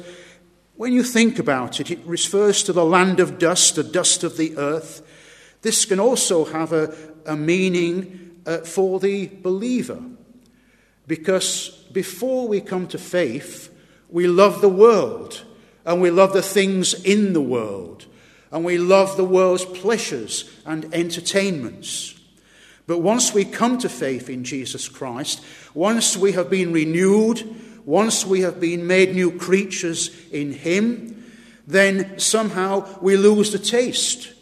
when 0.75 0.93
you 0.93 1.03
think 1.03 1.39
about 1.39 1.79
it, 1.79 1.89
it 1.89 2.00
refers 2.05 2.63
to 2.63 2.74
the 2.74 2.86
land 2.86 3.19
of 3.19 3.39
dust, 3.39 3.75
the 3.75 3.84
dust 3.84 4.24
of 4.24 4.38
the 4.38 4.57
earth. 4.57 5.01
This 5.62 5.86
can 5.86 6.00
also 6.00 6.46
have 6.46 6.74
a, 6.74 6.96
a 7.25 7.36
meaning 7.36 8.41
uh, 8.46 8.60
for 8.60 9.00
the 9.00 9.27
believer, 9.41 10.01
because 11.07 11.76
before 11.94 12.48
we 12.48 12.62
come 12.62 12.88
to 12.88 12.98
faith, 12.98 13.74
we 14.10 14.27
love 14.27 14.62
the 14.62 14.70
world 14.70 15.44
and 15.86 16.01
we 16.01 16.12
love 16.12 16.34
the 16.34 16.41
things 16.41 16.94
in 16.94 17.34
the 17.34 17.41
world 17.41 18.06
and 18.51 18.63
we 18.63 18.77
love 18.77 19.17
the 19.17 19.25
world's 19.25 19.65
pleasures 19.65 20.50
and 20.65 20.94
entertainments. 20.94 22.13
But 22.86 23.00
once 23.00 23.34
we 23.34 23.44
come 23.44 23.77
to 23.79 23.89
faith 23.89 24.29
in 24.29 24.44
Jesus 24.44 24.88
Christ, 24.88 25.44
once 25.74 26.15
we 26.15 26.32
have 26.32 26.50
been 26.50 26.72
renewed, 26.72 27.44
once 27.86 28.25
we 28.25 28.41
have 28.41 28.60
been 28.60 28.88
made 28.88 29.13
new 29.13 29.38
creatures 29.38 30.10
in 30.32 30.53
Him, 30.53 31.25
then 31.65 32.17
somehow 32.17 33.00
we 33.01 33.17
lose 33.17 33.51
the 33.51 33.60
taste 33.60 34.34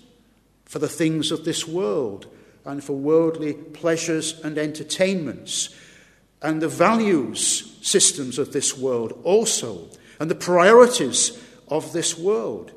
for 0.66 0.78
the 0.78 0.88
things 0.88 1.32
of 1.32 1.44
this 1.44 1.68
world 1.68 2.28
and 2.66 2.84
for 2.84 2.94
worldly 2.94 3.54
pleasures 3.54 4.40
and 4.42 4.58
entertainments 4.58 5.70
and 6.46 6.62
the 6.62 6.68
values 6.68 7.78
systems 7.82 8.38
of 8.38 8.54
this 8.54 8.78
world 8.78 9.20
also 9.24 9.90
and 10.20 10.30
the 10.30 10.36
priorities 10.36 11.38
of 11.68 11.92
this 11.92 12.18
world. 12.18 12.72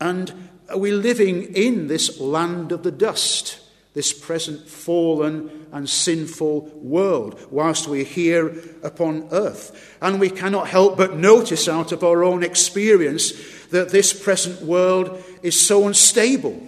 And 0.00 0.32
are 0.70 0.78
we 0.78 0.92
living 0.92 1.54
in 1.54 1.88
this 1.88 2.20
land 2.20 2.72
of 2.72 2.82
the 2.84 2.92
dust? 2.92 3.60
this 3.94 4.12
present 4.12 4.68
fallen 4.68 5.66
and 5.72 5.90
sinful 5.90 6.60
world 6.76 7.36
whilst 7.50 7.88
we're 7.88 8.04
here 8.04 8.54
upon 8.84 9.26
earth. 9.32 9.96
And 10.00 10.20
we 10.20 10.30
cannot 10.30 10.68
help 10.68 10.96
but 10.96 11.16
notice 11.16 11.66
out 11.68 11.90
of 11.90 12.04
our 12.04 12.22
own 12.22 12.44
experience 12.44 13.32
that 13.70 13.88
this 13.88 14.12
present 14.12 14.62
world 14.62 15.20
is 15.42 15.58
so 15.58 15.88
unstable 15.88 16.62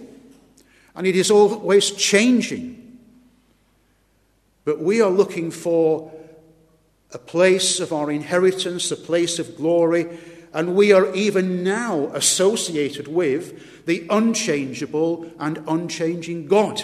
and 0.93 1.07
it 1.07 1.15
is 1.15 1.31
always 1.31 1.91
changing. 1.91 2.90
But 4.63 4.79
we 4.79 5.01
are 5.01 5.09
looking 5.09 5.51
for 5.51 6.11
a 7.11 7.17
place 7.17 7.79
of 7.79 7.91
our 7.91 8.11
inheritance, 8.11 8.91
a 8.91 8.95
place 8.95 9.39
of 9.39 9.57
glory, 9.57 10.19
and 10.53 10.75
we 10.75 10.91
are 10.91 11.13
even 11.13 11.63
now 11.63 12.07
associated 12.13 13.07
with 13.07 13.85
the 13.85 14.05
unchangeable 14.09 15.31
and 15.39 15.63
unchanging 15.67 16.47
God. 16.47 16.83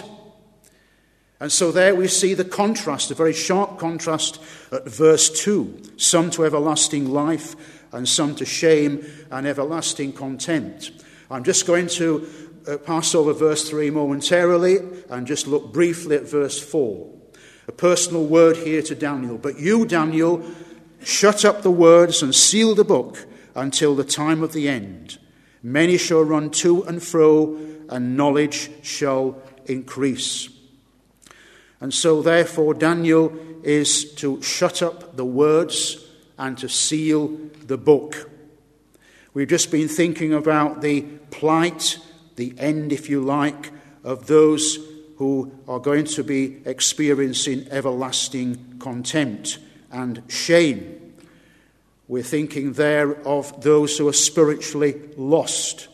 And 1.40 1.52
so 1.52 1.70
there 1.70 1.94
we 1.94 2.08
see 2.08 2.34
the 2.34 2.44
contrast, 2.44 3.10
a 3.10 3.14
very 3.14 3.32
sharp 3.32 3.78
contrast 3.78 4.40
at 4.72 4.88
verse 4.88 5.30
2 5.42 5.82
some 5.96 6.30
to 6.30 6.44
everlasting 6.44 7.10
life, 7.10 7.54
and 7.92 8.08
some 8.08 8.34
to 8.36 8.44
shame 8.44 9.06
and 9.30 9.46
everlasting 9.46 10.12
contempt. 10.12 10.90
I'm 11.30 11.44
just 11.44 11.66
going 11.66 11.86
to 11.88 12.28
uh, 12.66 12.76
pass 12.78 13.14
over 13.14 13.32
verse 13.32 13.68
3 13.68 13.90
momentarily 13.90 14.78
and 15.10 15.26
just 15.26 15.46
look 15.46 15.72
briefly 15.72 16.16
at 16.16 16.28
verse 16.28 16.60
4. 16.60 17.17
A 17.68 17.72
personal 17.72 18.24
word 18.24 18.56
here 18.56 18.82
to 18.82 18.94
Daniel. 18.94 19.36
But 19.36 19.58
you, 19.58 19.84
Daniel, 19.84 20.42
shut 21.04 21.44
up 21.44 21.62
the 21.62 21.70
words 21.70 22.22
and 22.22 22.34
seal 22.34 22.74
the 22.74 22.82
book 22.82 23.26
until 23.54 23.94
the 23.94 24.04
time 24.04 24.42
of 24.42 24.52
the 24.52 24.68
end. 24.68 25.18
Many 25.62 25.98
shall 25.98 26.22
run 26.22 26.50
to 26.50 26.82
and 26.84 27.02
fro, 27.02 27.58
and 27.90 28.16
knowledge 28.16 28.70
shall 28.82 29.40
increase. 29.66 30.48
And 31.80 31.92
so, 31.92 32.22
therefore, 32.22 32.74
Daniel 32.74 33.36
is 33.62 34.14
to 34.14 34.40
shut 34.42 34.82
up 34.82 35.16
the 35.16 35.24
words 35.24 36.04
and 36.38 36.56
to 36.58 36.68
seal 36.68 37.38
the 37.66 37.76
book. 37.76 38.30
We've 39.34 39.48
just 39.48 39.70
been 39.70 39.88
thinking 39.88 40.32
about 40.32 40.80
the 40.80 41.02
plight, 41.30 41.98
the 42.36 42.54
end, 42.58 42.92
if 42.92 43.10
you 43.10 43.20
like, 43.20 43.72
of 44.02 44.26
those 44.26 44.78
who 45.18 45.52
are 45.66 45.80
going 45.80 46.04
to 46.04 46.22
be 46.22 46.62
experiencing 46.64 47.66
everlasting 47.70 48.78
contempt 48.78 49.58
and 49.90 50.22
shame. 50.28 51.14
We're 52.06 52.22
thinking 52.22 52.74
there 52.74 53.14
of 53.26 53.60
those 53.60 53.98
who 53.98 54.08
are 54.08 54.12
spiritually 54.12 54.94
lost. 55.16 55.88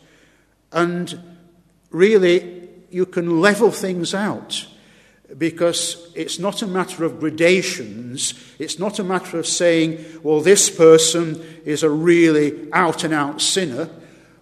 And 0.71 1.37
really, 1.89 2.69
you 2.91 3.07
can 3.07 3.41
level 3.41 3.71
things 3.71 4.13
out 4.13 4.67
because 5.37 6.11
it's 6.13 6.37
not 6.37 6.61
a 6.61 6.67
matter 6.67 7.03
of 7.03 7.19
gradations. 7.19 8.35
It's 8.59 8.77
not 8.77 8.99
a 8.99 9.03
matter 9.03 9.39
of 9.39 9.47
saying, 9.47 10.05
well, 10.21 10.39
this 10.39 10.69
person 10.69 11.43
is 11.65 11.81
a 11.81 11.89
really 11.89 12.71
out 12.71 13.03
and 13.03 13.13
out 13.13 13.41
sinner, 13.41 13.89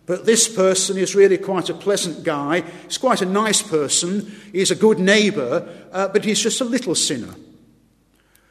but 0.06 0.26
this 0.26 0.54
person 0.54 0.98
is 0.98 1.16
really 1.16 1.38
quite 1.38 1.70
a 1.70 1.74
pleasant 1.74 2.24
guy. 2.24 2.62
He's 2.62 2.98
quite 2.98 3.22
a 3.22 3.26
nice 3.26 3.62
person. 3.62 4.36
He's 4.52 4.72
a 4.72 4.76
good 4.76 5.00
neighbour, 5.00 5.68
uh, 5.92 6.10
but 6.10 6.26
he's 6.26 6.42
just 6.42 6.60
a 6.60 6.66
little 6.66 6.96
sinner. 6.96 7.36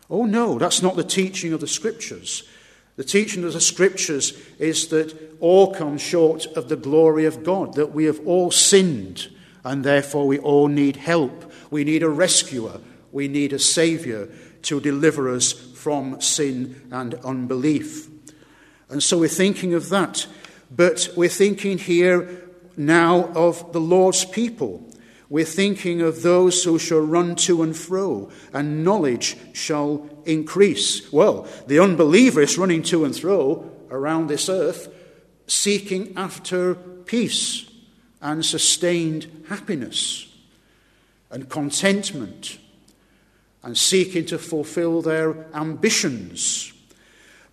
Oh, 0.09 0.25
no, 0.25 0.59
that's 0.59 0.83
not 0.83 0.97
the 0.97 1.05
teaching 1.05 1.53
of 1.53 1.61
the 1.61 1.67
scriptures. 1.67 2.43
The 2.97 3.05
teaching 3.05 3.45
of 3.45 3.53
the 3.53 3.61
scriptures 3.61 4.39
is 4.59 4.89
that 4.89 5.37
all 5.41 5.75
come 5.75 5.99
short 5.99 6.47
of 6.57 6.69
the 6.69 6.77
glory 6.77 7.25
of 7.25 7.45
God, 7.45 7.75
that 7.75 7.93
we 7.93 8.05
have 8.05 8.21
all 8.27 8.51
sinned, 8.51 9.29
and 9.65 9.85
therefore 9.85 10.27
we 10.27 10.39
all 10.39 10.69
need 10.69 10.97
help. 10.97 11.51
We 11.71 11.85
need 11.85 12.03
a 12.03 12.09
rescuer. 12.09 12.81
We 13.11 13.29
need 13.29 13.53
a 13.53 13.59
savior 13.59 14.29
to 14.63 14.81
deliver 14.81 15.29
us 15.35 15.53
from 15.53 16.21
sin 16.21 16.89
and 16.91 17.15
unbelief. 17.15 18.09
And 18.89 19.03
so 19.03 19.19
we're 19.19 19.29
thinking 19.29 19.75
of 19.75 19.89
that. 19.89 20.27
But 20.75 21.11
we're 21.17 21.29
thinking 21.29 21.77
here 21.77 22.49
now 22.77 23.27
of 23.35 23.73
the 23.73 23.81
Lord's 23.81 24.25
people. 24.25 24.89
We're 25.29 25.45
thinking 25.45 26.01
of 26.01 26.23
those 26.23 26.65
who 26.65 26.79
shall 26.79 27.01
run 27.01 27.37
to 27.37 27.63
and 27.63 27.77
fro, 27.77 28.31
and 28.53 28.85
knowledge 28.85 29.37
shall 29.53 30.09
increase. 30.25 31.13
Well, 31.13 31.47
the 31.67 31.79
unbeliever 31.79 32.41
is 32.43 32.59
running 32.59 32.83
to 32.85 33.05
and 33.05 33.17
fro 33.17 33.71
around 33.91 34.29
this 34.29 34.49
earth, 34.49 34.89
seeking 35.47 36.15
after 36.17 36.75
peace 36.75 37.67
and 38.21 38.45
sustained 38.45 39.45
happiness 39.49 40.27
and 41.31 41.49
contentment, 41.49 42.59
and 43.63 43.77
seeking 43.77 44.27
to 44.27 44.39
fulfill 44.39 45.03
their 45.03 45.47
ambitions. 45.55 46.72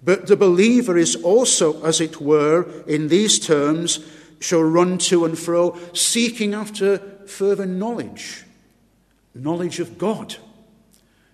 But 0.01 0.27
the 0.27 0.37
believer 0.37 0.97
is 0.97 1.15
also, 1.17 1.83
as 1.83 1.99
it 1.99 2.21
were, 2.21 2.63
in 2.87 3.09
these 3.09 3.39
terms, 3.39 3.99
shall 4.39 4.63
run 4.63 4.97
to 4.99 5.25
and 5.25 5.37
fro, 5.37 5.77
seeking 5.93 6.53
after 6.53 6.99
further 7.27 7.65
knowledge, 7.65 8.45
knowledge 9.35 9.79
of 9.79 9.97
God, 9.97 10.37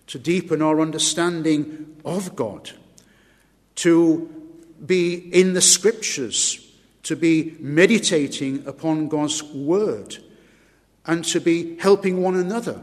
to 0.08 0.18
deepen 0.18 0.62
our 0.62 0.80
understanding 0.80 1.96
of 2.04 2.34
God, 2.34 2.72
to 3.76 4.28
be 4.84 5.14
in 5.14 5.54
the 5.54 5.60
scriptures, 5.60 6.60
to 7.04 7.14
be 7.14 7.56
meditating 7.60 8.66
upon 8.66 9.08
God's 9.08 9.42
word, 9.42 10.18
and 11.06 11.24
to 11.26 11.40
be 11.40 11.78
helping 11.78 12.20
one 12.20 12.34
another 12.34 12.82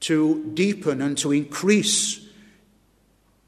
to 0.00 0.50
deepen 0.54 1.02
and 1.02 1.16
to 1.18 1.32
increase, 1.32 2.27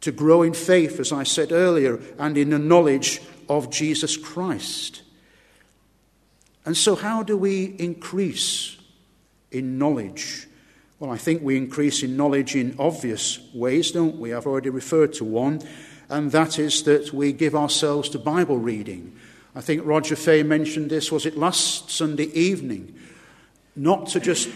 to 0.01 0.13
grow 0.13 0.43
in 0.43 0.55
faith, 0.55 0.99
as 0.99 1.13
I 1.13 1.25
said 1.25 1.53
earlier, 1.53 2.01
and 2.19 2.37
in 2.39 2.51
the 2.51 2.59
knowledge 2.59 3.21
of 3.49 3.71
Jesus 3.71 4.17
Christ. 4.17 5.03
And 6.65 6.77
so, 6.77 6.95
how 6.95 7.23
do 7.23 7.37
we 7.37 7.65
increase 7.79 8.77
in 9.51 9.79
knowledge? 9.79 10.47
Well, 10.99 11.11
I 11.11 11.17
think 11.17 11.43
we 11.43 11.57
increase 11.57 12.03
in 12.03 12.17
knowledge 12.17 12.55
in 12.55 12.77
obvious 12.79 13.41
ways, 13.55 13.91
don't 13.91 14.19
we? 14.19 14.35
I've 14.35 14.47
already 14.47 14.71
referred 14.71 15.15
to 15.15 15.25
one, 15.25 15.63
and 16.09 16.31
that 16.33 16.59
is 16.59 16.83
that 16.85 17.13
we 17.13 17.33
give 17.33 17.55
ourselves 17.55 18.09
to 18.11 18.19
Bible 18.19 18.59
reading. 18.59 19.17
I 19.55 19.61
think 19.61 19.85
Roger 19.85 20.17
Fay 20.17 20.43
mentioned 20.43 20.91
this, 20.91 21.11
was 21.11 21.27
it 21.27 21.37
last 21.37 21.91
Sunday 21.91 22.27
evening? 22.27 22.95
Not 23.75 24.09
to 24.09 24.21
just 24.21 24.49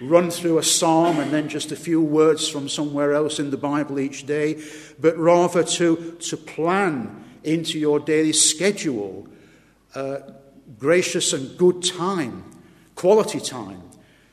run 0.00 0.30
through 0.30 0.58
a 0.58 0.62
psalm 0.62 1.20
and 1.20 1.30
then 1.30 1.48
just 1.48 1.72
a 1.72 1.76
few 1.76 2.00
words 2.00 2.48
from 2.48 2.68
somewhere 2.68 3.12
else 3.12 3.38
in 3.38 3.50
the 3.50 3.56
Bible 3.56 3.98
each 3.98 4.26
day, 4.26 4.62
but 4.98 5.16
rather 5.16 5.62
to, 5.62 6.16
to 6.20 6.36
plan 6.36 7.24
into 7.44 7.78
your 7.78 8.00
daily 8.00 8.32
schedule 8.32 9.28
uh, 9.94 10.18
gracious 10.78 11.32
and 11.32 11.58
good 11.58 11.82
time, 11.82 12.44
quality 12.94 13.40
time, 13.40 13.82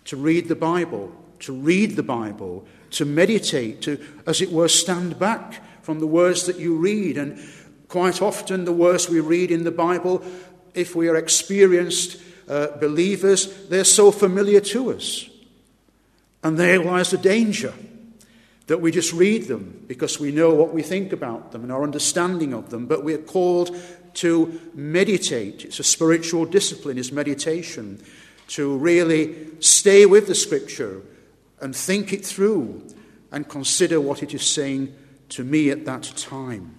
to 0.06 0.16
read 0.16 0.48
the 0.48 0.56
Bible, 0.56 1.12
to 1.40 1.54
read 1.54 1.96
the 1.96 2.04
Bible, 2.04 2.66
to 2.92 3.06
meditate, 3.06 3.82
to, 3.82 4.00
as 4.26 4.42
it 4.42 4.52
were, 4.52 4.68
stand 4.68 5.20
back 5.20 5.62
from 5.84 6.00
the 6.00 6.08
words 6.08 6.46
that 6.46 6.60
you 6.60 6.78
read. 6.78 7.18
And 7.18 7.40
quite 7.88 8.22
often, 8.22 8.66
the 8.66 8.72
words 8.74 9.10
we 9.10 9.20
read 9.20 9.52
in 9.52 9.64
the 9.64 9.72
Bible, 9.72 10.24
if 10.74 10.96
we 10.96 11.10
are 11.10 11.18
experienced 11.18 12.22
uh, 12.48 12.68
believers, 12.78 13.68
they're 13.68 13.84
so 13.84 14.12
familiar 14.12 14.62
to 14.62 14.94
us. 14.94 15.30
And 16.48 16.58
there 16.58 16.82
lies 16.82 17.12
the 17.12 17.18
danger 17.18 17.74
that 18.68 18.80
we 18.80 18.90
just 18.90 19.12
read 19.12 19.50
them 19.50 19.84
because 19.86 20.18
we 20.18 20.32
know 20.32 20.54
what 20.54 20.74
we 20.74 20.82
think 20.82 21.12
about 21.12 21.52
them 21.52 21.64
and 21.64 21.74
our 21.74 21.84
understanding 21.84 22.54
of 22.54 22.70
them, 22.70 22.86
but 22.86 23.04
we're 23.04 23.18
called 23.18 23.76
to 24.14 24.58
meditate. 24.74 25.66
It's 25.66 25.82
a 25.82 25.84
spiritual 25.84 26.46
discipline, 26.46 26.98
is 26.98 27.12
meditation, 27.12 28.02
to 28.48 28.78
really 28.78 29.36
stay 29.60 30.06
with 30.06 30.28
the 30.28 30.36
scripture 30.36 31.02
and 31.60 31.76
think 31.76 32.14
it 32.14 32.26
through 32.26 32.82
and 33.30 33.50
consider 33.50 34.00
what 34.00 34.24
it 34.24 34.34
is 34.34 34.50
saying 34.50 34.96
to 35.28 35.44
me 35.44 35.70
at 35.70 35.84
that 35.84 36.04
time. 36.16 36.74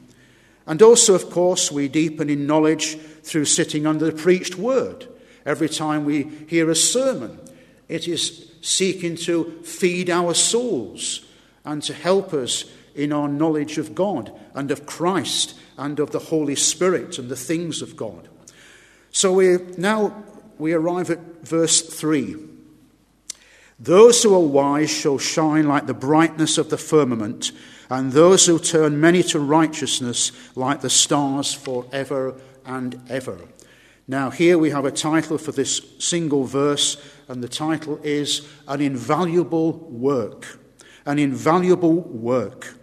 And 0.66 0.80
also, 0.80 1.14
of 1.14 1.28
course, 1.28 1.70
we 1.70 1.88
deepen 1.88 2.30
in 2.30 2.46
knowledge 2.46 2.96
through 3.22 3.44
sitting 3.44 3.86
under 3.86 4.06
the 4.06 4.12
preached 4.16 4.56
word. 4.56 5.06
Every 5.44 5.68
time 5.68 6.06
we 6.06 6.22
hear 6.22 6.70
a 6.70 6.74
sermon, 6.74 7.38
it 7.86 8.08
is 8.08 8.47
seeking 8.60 9.16
to 9.16 9.62
feed 9.62 10.10
our 10.10 10.34
souls 10.34 11.24
and 11.64 11.82
to 11.82 11.94
help 11.94 12.32
us 12.32 12.64
in 12.94 13.12
our 13.12 13.28
knowledge 13.28 13.78
of 13.78 13.94
God 13.94 14.32
and 14.54 14.70
of 14.70 14.86
Christ 14.86 15.54
and 15.76 16.00
of 16.00 16.10
the 16.10 16.18
Holy 16.18 16.56
Spirit 16.56 17.18
and 17.18 17.28
the 17.28 17.36
things 17.36 17.82
of 17.82 17.96
God. 17.96 18.28
So 19.10 19.32
we 19.32 19.58
now 19.76 20.24
we 20.58 20.72
arrive 20.72 21.10
at 21.10 21.20
verse 21.42 21.80
3. 21.80 22.36
Those 23.78 24.22
who 24.22 24.34
are 24.34 24.40
wise 24.40 24.90
shall 24.90 25.18
shine 25.18 25.68
like 25.68 25.86
the 25.86 25.94
brightness 25.94 26.58
of 26.58 26.68
the 26.68 26.76
firmament, 26.76 27.52
and 27.88 28.10
those 28.10 28.46
who 28.46 28.58
turn 28.58 29.00
many 29.00 29.22
to 29.24 29.38
righteousness 29.38 30.32
like 30.56 30.80
the 30.80 30.90
stars 30.90 31.54
forever 31.54 32.34
and 32.66 33.00
ever. 33.08 33.38
Now, 34.08 34.30
here 34.30 34.58
we 34.58 34.70
have 34.70 34.84
a 34.84 34.90
title 34.90 35.38
for 35.38 35.52
this 35.52 35.80
single 35.98 36.44
verse, 36.44 36.96
and 37.28 37.42
the 37.42 37.48
title 37.48 38.00
is 38.02 38.48
An 38.66 38.80
Invaluable 38.80 39.72
Work. 39.90 40.58
An 41.04 41.18
Invaluable 41.18 42.00
Work. 42.00 42.74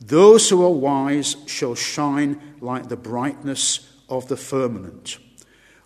Those 0.00 0.50
who 0.50 0.64
are 0.64 0.70
wise 0.70 1.36
shall 1.46 1.76
shine 1.76 2.40
like 2.60 2.88
the 2.88 2.96
brightness 2.96 3.88
of 4.08 4.28
the 4.28 4.36
firmament. 4.36 5.18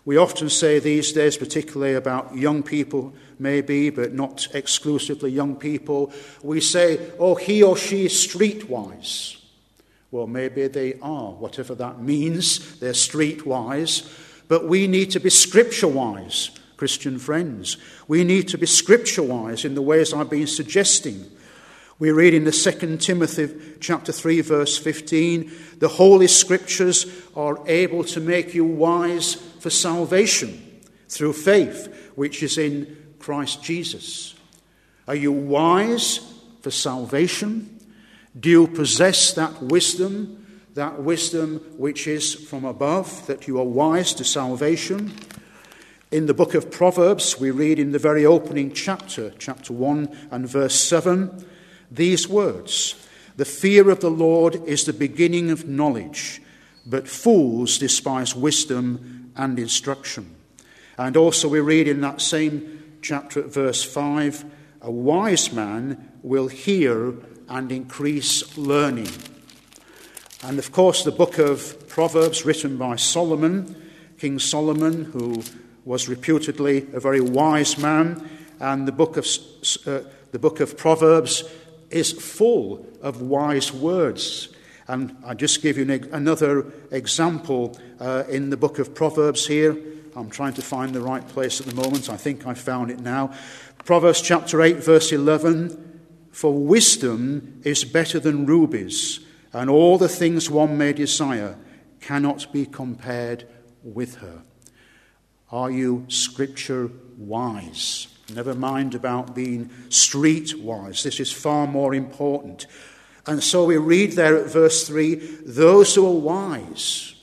We 0.05 0.17
often 0.17 0.49
say 0.49 0.79
these 0.79 1.11
days, 1.11 1.37
particularly 1.37 1.93
about 1.93 2.35
young 2.35 2.63
people, 2.63 3.13
maybe, 3.37 3.89
but 3.89 4.13
not 4.13 4.47
exclusively 4.53 5.31
young 5.31 5.55
people, 5.55 6.13
we 6.41 6.61
say, 6.61 7.11
oh, 7.19 7.35
he 7.35 7.61
or 7.61 7.75
she 7.75 8.05
is 8.05 8.13
streetwise. 8.13 9.35
Well, 10.09 10.25
maybe 10.25 10.67
they 10.67 10.93
are, 11.01 11.31
whatever 11.33 11.75
that 11.75 12.01
means. 12.01 12.79
They're 12.79 12.93
streetwise. 12.93 14.09
But 14.47 14.65
we 14.65 14.87
need 14.87 15.11
to 15.11 15.19
be 15.19 15.29
scripture 15.29 15.87
wise, 15.87 16.51
Christian 16.77 17.19
friends. 17.19 17.77
We 18.07 18.23
need 18.23 18.47
to 18.49 18.57
be 18.57 18.65
scripture 18.65 19.23
wise 19.23 19.65
in 19.65 19.75
the 19.75 19.81
ways 19.81 20.13
I've 20.13 20.29
been 20.29 20.47
suggesting. 20.47 21.25
We 21.99 22.11
read 22.11 22.35
in 22.35 22.43
the 22.43 22.51
second 22.51 23.01
Timothy 23.01 23.49
chapter 23.79 24.11
3 24.11 24.41
verse 24.41 24.77
15, 24.77 25.51
the 25.79 25.87
holy 25.87 26.27
scriptures 26.27 27.07
are 27.35 27.57
able 27.67 28.03
to 28.05 28.19
make 28.19 28.53
you 28.53 28.65
wise 28.65 29.33
for 29.33 29.71
salvation 29.71 30.81
through 31.09 31.33
faith 31.33 32.11
which 32.15 32.43
is 32.43 32.57
in 32.57 32.95
Christ 33.17 33.63
Jesus. 33.63 34.35
Are 35.07 35.15
you 35.15 35.31
wise 35.31 36.19
for 36.61 36.69
salvation? 36.69 37.79
Do 38.39 38.49
you 38.49 38.67
possess 38.67 39.33
that 39.33 39.63
wisdom, 39.63 40.45
that 40.77 41.01
wisdom 41.01 41.57
which 41.75 42.07
is 42.07 42.35
from 42.35 42.63
above, 42.63 43.25
that 43.25 43.47
you 43.47 43.59
are 43.59 43.65
wise 43.65 44.13
to 44.13 44.23
salvation? 44.23 45.11
In 46.11 46.27
the 46.27 46.33
book 46.33 46.53
of 46.53 46.71
Proverbs, 46.71 47.39
we 47.39 47.49
read 47.51 47.79
in 47.79 47.91
the 47.91 47.99
very 47.99 48.25
opening 48.25 48.71
chapter, 48.71 49.31
chapter 49.39 49.73
1 49.73 50.29
and 50.31 50.47
verse 50.47 50.75
7, 50.75 51.45
these 51.89 52.29
words 52.29 52.95
The 53.37 53.43
fear 53.43 53.89
of 53.89 54.01
the 54.01 54.11
Lord 54.11 54.63
is 54.67 54.85
the 54.85 54.93
beginning 54.93 55.49
of 55.49 55.67
knowledge, 55.67 56.41
but 56.85 57.07
fools 57.07 57.79
despise 57.79 58.35
wisdom 58.35 59.31
and 59.35 59.57
instruction. 59.57 60.35
And 60.97 61.17
also, 61.17 61.49
we 61.49 61.59
read 61.59 61.87
in 61.87 62.01
that 62.01 62.21
same 62.21 62.99
chapter 63.01 63.39
at 63.39 63.53
verse 63.53 63.83
5 63.83 64.45
a 64.81 64.91
wise 64.91 65.51
man 65.51 66.11
will 66.21 66.47
hear 66.47 67.15
and 67.49 67.71
increase 67.71 68.57
learning. 68.57 69.09
And 70.43 70.59
of 70.59 70.71
course, 70.71 71.03
the 71.03 71.11
book 71.11 71.39
of 71.39 71.87
Proverbs, 71.87 72.45
written 72.45 72.77
by 72.77 72.95
Solomon, 72.95 73.75
King 74.19 74.37
Solomon, 74.37 75.05
who 75.05 75.41
was 75.83 76.07
reputedly 76.07 76.85
a 76.93 76.99
very 76.99 77.21
wise 77.21 77.77
man, 77.77 78.29
and 78.59 78.87
the 78.87 78.91
book 78.91 79.17
of, 79.17 79.25
uh, 79.85 80.01
the 80.31 80.39
book 80.39 80.59
of 80.59 80.77
Proverbs 80.77 81.43
is 81.89 82.11
full 82.11 82.85
of 83.01 83.21
wise 83.21 83.73
words. 83.73 84.49
And 84.87 85.15
I 85.25 85.33
just 85.33 85.61
give 85.61 85.77
you 85.77 85.83
an, 85.83 86.09
another 86.13 86.71
example 86.91 87.79
uh, 87.99 88.23
in 88.29 88.49
the 88.49 88.57
book 88.57 88.79
of 88.79 88.93
Proverbs 88.93 89.47
here. 89.47 89.77
I'm 90.15 90.29
trying 90.29 90.53
to 90.53 90.61
find 90.61 90.93
the 90.93 91.01
right 91.01 91.27
place 91.27 91.59
at 91.59 91.67
the 91.67 91.75
moment. 91.75 92.09
I 92.09 92.17
think 92.17 92.45
I 92.45 92.53
found 92.53 92.91
it 92.91 92.99
now. 92.99 93.33
Proverbs 93.85 94.21
chapter 94.21 94.61
8, 94.61 94.77
verse 94.77 95.11
11 95.11 96.01
For 96.31 96.53
wisdom 96.53 97.61
is 97.63 97.83
better 97.83 98.19
than 98.19 98.45
rubies, 98.45 99.19
and 99.57 99.71
all 99.71 99.97
the 99.97 100.07
things 100.07 100.51
one 100.51 100.77
may 100.77 100.93
desire 100.93 101.57
cannot 101.99 102.53
be 102.53 102.63
compared 102.63 103.43
with 103.83 104.17
her. 104.17 104.43
Are 105.51 105.71
you 105.71 106.05
scripture 106.09 106.91
wise? 107.17 108.07
Never 108.31 108.53
mind 108.53 108.93
about 108.93 109.33
being 109.33 109.71
street 109.89 110.53
wise. 110.59 111.01
This 111.01 111.19
is 111.19 111.31
far 111.31 111.65
more 111.65 111.95
important. 111.95 112.67
And 113.25 113.43
so 113.43 113.65
we 113.65 113.77
read 113.77 114.11
there 114.11 114.37
at 114.37 114.45
verse 114.51 114.87
3 114.87 115.15
those 115.15 115.95
who 115.95 116.05
are 116.05 116.19
wise. 116.19 117.15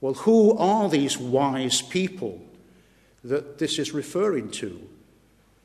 Well, 0.00 0.14
who 0.14 0.58
are 0.58 0.88
these 0.88 1.16
wise 1.16 1.80
people 1.80 2.42
that 3.22 3.58
this 3.58 3.78
is 3.78 3.94
referring 3.94 4.50
to? 4.52 4.80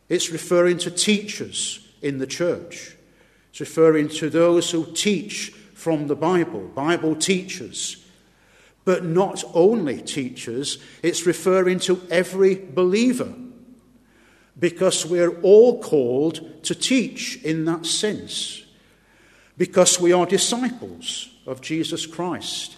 It's 0.09 0.29
referring 0.29 0.77
to 0.79 0.91
teachers 0.91 1.79
in 2.03 2.19
the 2.19 2.27
church. 2.27 2.95
It's 3.49 3.59
referring 3.59 4.09
to 4.09 4.29
those 4.29 4.69
who 4.69 4.85
teach 4.93 5.55
from 5.81 6.05
the 6.05 6.15
Bible, 6.15 6.67
Bible 6.75 7.15
teachers. 7.15 8.05
But 8.85 9.03
not 9.03 9.43
only 9.55 9.99
teachers, 9.99 10.77
it's 11.01 11.25
referring 11.25 11.79
to 11.79 11.99
every 12.11 12.53
believer. 12.53 13.33
Because 14.59 15.07
we're 15.07 15.39
all 15.41 15.81
called 15.81 16.63
to 16.65 16.75
teach 16.75 17.41
in 17.43 17.65
that 17.65 17.87
sense. 17.87 18.63
Because 19.57 19.99
we 19.99 20.13
are 20.13 20.27
disciples 20.27 21.29
of 21.47 21.61
Jesus 21.61 22.05
Christ. 22.05 22.77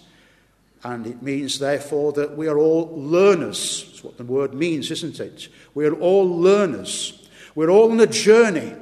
And 0.82 1.06
it 1.06 1.20
means, 1.20 1.58
therefore, 1.58 2.12
that 2.12 2.38
we 2.38 2.48
are 2.48 2.58
all 2.58 2.90
learners. 2.96 3.84
That's 3.86 4.04
what 4.04 4.16
the 4.16 4.24
word 4.24 4.54
means, 4.54 4.90
isn't 4.90 5.20
it? 5.20 5.48
We 5.74 5.84
are 5.84 5.94
all 5.94 6.26
learners. 6.26 7.28
We're 7.54 7.70
all 7.70 7.92
on 7.92 8.00
a 8.00 8.06
journey. 8.06 8.72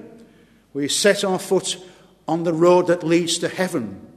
We 0.74 0.86
set 0.86 1.24
our 1.24 1.40
foot 1.40 1.76
on 2.28 2.44
the 2.44 2.54
road 2.54 2.86
that 2.86 3.02
leads 3.02 3.38
to 3.38 3.48
heaven, 3.48 4.11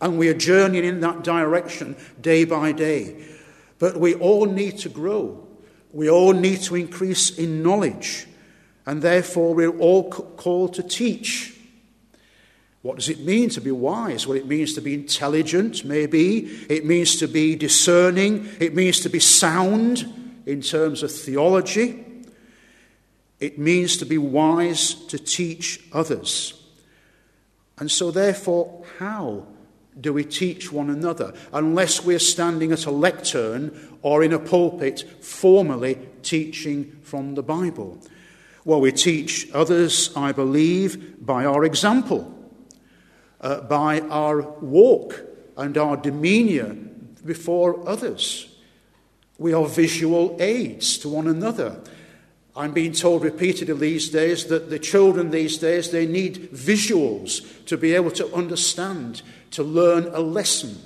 and 0.00 0.18
we 0.18 0.28
are 0.28 0.34
journeying 0.34 0.84
in 0.84 1.00
that 1.00 1.22
direction 1.22 1.96
day 2.20 2.44
by 2.44 2.72
day. 2.72 3.24
But 3.78 3.98
we 3.98 4.14
all 4.14 4.46
need 4.46 4.78
to 4.78 4.88
grow. 4.88 5.46
We 5.92 6.08
all 6.08 6.32
need 6.32 6.60
to 6.62 6.76
increase 6.76 7.36
in 7.36 7.62
knowledge. 7.62 8.26
And 8.86 9.02
therefore, 9.02 9.54
we're 9.54 9.76
all 9.78 10.10
called 10.10 10.74
to 10.74 10.82
teach. 10.82 11.56
What 12.82 12.96
does 12.96 13.10
it 13.10 13.20
mean 13.20 13.50
to 13.50 13.60
be 13.60 13.70
wise? 13.70 14.26
Well, 14.26 14.38
it 14.38 14.46
means 14.46 14.74
to 14.74 14.80
be 14.80 14.94
intelligent, 14.94 15.84
maybe. 15.84 16.46
It 16.68 16.86
means 16.86 17.16
to 17.16 17.28
be 17.28 17.54
discerning. 17.56 18.48
It 18.58 18.74
means 18.74 19.00
to 19.00 19.10
be 19.10 19.20
sound 19.20 20.42
in 20.46 20.62
terms 20.62 21.02
of 21.02 21.12
theology. 21.12 22.04
It 23.38 23.58
means 23.58 23.98
to 23.98 24.06
be 24.06 24.18
wise 24.18 24.94
to 25.06 25.18
teach 25.18 25.80
others. 25.92 26.54
And 27.78 27.90
so, 27.90 28.10
therefore, 28.10 28.84
how 28.98 29.46
do 30.00 30.12
we 30.12 30.24
teach 30.24 30.72
one 30.72 30.90
another 30.90 31.34
unless 31.52 32.04
we're 32.04 32.18
standing 32.18 32.72
at 32.72 32.86
a 32.86 32.90
lectern 32.90 33.98
or 34.02 34.22
in 34.22 34.32
a 34.32 34.38
pulpit 34.38 35.04
formally 35.20 35.98
teaching 36.22 36.98
from 37.02 37.34
the 37.34 37.42
Bible? 37.42 38.00
Well, 38.64 38.80
we 38.80 38.92
teach 38.92 39.48
others, 39.52 40.10
I 40.16 40.32
believe, 40.32 41.24
by 41.24 41.44
our 41.44 41.64
example 41.64 42.36
uh, 43.40 43.60
by 43.62 44.00
our 44.00 44.42
walk 44.60 45.22
and 45.56 45.76
our 45.78 45.96
demeanour 45.96 46.76
before 47.24 47.88
others. 47.88 48.46
We 49.38 49.52
are 49.52 49.66
visual 49.66 50.36
aids 50.40 50.98
to 50.98 51.08
one 51.08 51.26
another. 51.26 51.80
I'm 52.60 52.72
being 52.72 52.92
told 52.92 53.24
repeatedly 53.24 53.74
these 53.74 54.10
days 54.10 54.46
that 54.46 54.70
the 54.70 54.78
children 54.78 55.30
these 55.30 55.58
days 55.58 55.90
they 55.90 56.06
need 56.06 56.50
visuals 56.52 57.64
to 57.66 57.76
be 57.76 57.94
able 57.94 58.10
to 58.12 58.32
understand, 58.34 59.22
to 59.52 59.62
learn 59.62 60.08
a 60.12 60.20
lesson. 60.20 60.78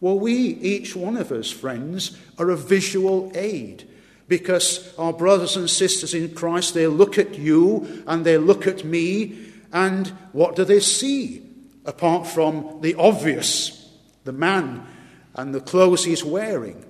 Well, 0.00 0.18
we, 0.18 0.34
each 0.34 0.94
one 0.94 1.16
of 1.16 1.32
us, 1.32 1.50
friends, 1.50 2.16
are 2.38 2.50
a 2.50 2.56
visual 2.56 3.32
aid 3.34 3.88
because 4.28 4.94
our 4.98 5.12
brothers 5.12 5.56
and 5.56 5.70
sisters 5.70 6.14
in 6.14 6.34
Christ, 6.34 6.74
they 6.74 6.86
look 6.86 7.18
at 7.18 7.38
you 7.38 8.04
and 8.06 8.24
they 8.24 8.36
look 8.36 8.66
at 8.66 8.84
me, 8.84 9.38
and 9.72 10.08
what 10.32 10.54
do 10.54 10.64
they 10.64 10.80
see? 10.80 11.48
apart 11.88 12.26
from 12.26 12.80
the 12.82 12.94
obvious, 12.96 13.90
the 14.24 14.32
man 14.32 14.86
and 15.34 15.54
the 15.54 15.60
clothes 15.60 16.04
he's 16.04 16.22
wearing. 16.22 16.84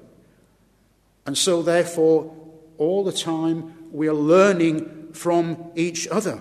And 1.25 1.39
so, 1.39 1.63
therefore, 1.63 2.35
all 2.79 3.05
the 3.05 3.13
time 3.13 3.78
we 3.93 4.09
are 4.09 4.15
learning 4.15 5.13
from 5.13 5.71
each 5.75 6.09
other. 6.09 6.39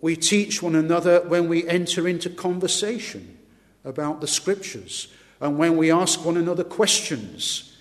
We 0.00 0.16
teach 0.16 0.62
one 0.62 0.74
another 0.74 1.20
when 1.20 1.48
we 1.48 1.68
enter 1.68 2.08
into 2.08 2.30
conversation 2.30 3.38
about 3.84 4.20
the 4.20 4.26
scriptures 4.26 5.08
and 5.40 5.58
when 5.58 5.76
we 5.76 5.90
ask 5.90 6.24
one 6.24 6.36
another 6.36 6.64
questions 6.64 7.76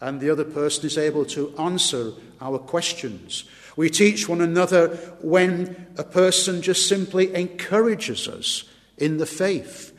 and 0.00 0.20
the 0.20 0.30
other 0.30 0.44
person 0.44 0.86
is 0.86 0.98
able 0.98 1.24
to 1.24 1.56
answer 1.58 2.12
our 2.40 2.58
questions. 2.58 3.44
We 3.76 3.90
teach 3.90 4.28
one 4.28 4.40
another 4.40 4.88
when 5.20 5.86
a 5.96 6.04
person 6.04 6.62
just 6.62 6.88
simply 6.88 7.34
encourages 7.34 8.28
us 8.28 8.64
in 8.98 9.18
the 9.18 9.26
faith. 9.26 9.92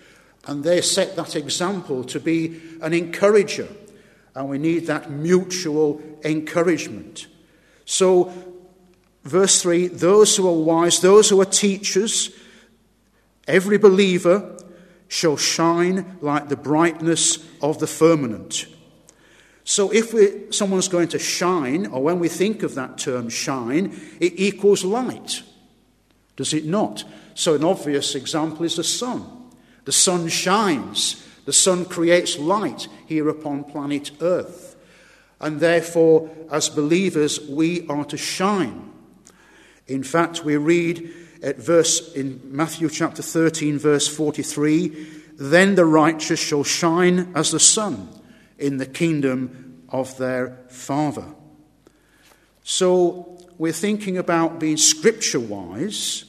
And 0.46 0.64
they 0.64 0.82
set 0.82 1.16
that 1.16 1.36
example 1.36 2.04
to 2.06 2.20
be 2.20 2.62
an 2.82 2.94
encourager. 2.94 3.68
And 4.36 4.50
we 4.50 4.58
need 4.58 4.88
that 4.88 5.12
mutual 5.12 6.02
encouragement. 6.24 7.28
So, 7.88 8.34
verse 9.24 9.62
3 9.62 9.88
those 9.88 10.36
who 10.36 10.48
are 10.48 10.64
wise, 10.64 11.00
those 11.00 11.30
who 11.30 11.42
are 11.42 11.46
teachers, 11.46 12.30
every 13.48 13.78
believer 13.78 14.62
shall 15.08 15.38
shine 15.38 16.18
like 16.22 16.50
the 16.50 16.58
brightness 16.58 17.40
of 17.62 17.80
the 17.80 17.88
firmament. 17.88 18.68
So, 19.64 19.90
if 19.92 20.14
we, 20.14 20.52
someone's 20.52 20.90
going 20.90 21.08
to 21.10 21.20
shine, 21.20 21.88
or 21.88 22.04
when 22.04 22.20
we 22.20 22.28
think 22.28 22.62
of 22.62 22.76
that 22.76 22.98
term 22.98 23.30
shine, 23.30 23.98
it 24.20 24.34
equals 24.36 24.84
light. 24.84 25.42
Does 26.36 26.54
it 26.54 26.66
not? 26.66 27.06
So, 27.36 27.56
an 27.56 27.64
obvious 27.64 28.16
example 28.16 28.66
is 28.66 28.76
the 28.76 28.84
sun. 28.84 29.26
The 29.86 29.94
sun 29.94 30.28
shines, 30.28 31.26
the 31.46 31.54
sun 31.54 31.86
creates 31.86 32.38
light 32.38 32.90
here 33.06 33.30
upon 33.30 33.64
planet 33.64 34.12
Earth. 34.20 34.67
And 35.40 35.60
therefore, 35.60 36.30
as 36.52 36.70
believers, 36.70 37.40
we 37.48 37.88
are 37.88 38.06
to 38.06 38.18
shine. 38.18 38.92
In 39.88 40.04
fact, 40.04 40.44
we 40.44 40.58
read 40.58 41.12
at 41.44 41.58
verse 41.58 42.14
in 42.14 42.42
Matthew 42.44 42.90
chapter 42.90 43.22
13, 43.22 43.78
verse 43.78 44.08
43 44.08 45.08
Then 45.38 45.76
the 45.76 45.86
righteous 45.86 46.40
shall 46.40 46.64
shine 46.64 47.32
as 47.36 47.52
the 47.52 47.60
sun 47.60 48.10
in 48.58 48.78
the 48.78 48.86
kingdom 48.86 49.84
of 49.90 50.18
their 50.18 50.58
Father. 50.70 51.26
So, 52.64 53.38
we're 53.58 53.72
thinking 53.72 54.18
about 54.18 54.60
being 54.60 54.78
scripture 54.78 55.40
wise 55.40 56.26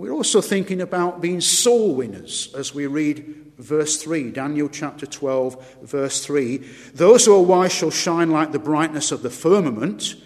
we're 0.00 0.12
also 0.12 0.40
thinking 0.40 0.80
about 0.80 1.20
being 1.20 1.42
soul 1.42 1.94
winners 1.94 2.54
as 2.56 2.74
we 2.74 2.86
read 2.86 3.49
verse 3.60 4.02
3, 4.02 4.30
Daniel 4.30 4.68
chapter 4.68 5.06
12, 5.06 5.82
verse 5.82 6.24
3. 6.24 6.58
Those 6.94 7.26
who 7.26 7.34
are 7.34 7.42
wise 7.42 7.72
shall 7.72 7.90
shine 7.90 8.30
like 8.30 8.52
the 8.52 8.58
brightness 8.58 9.12
of 9.12 9.22
the 9.22 9.30
firmament, 9.30 10.16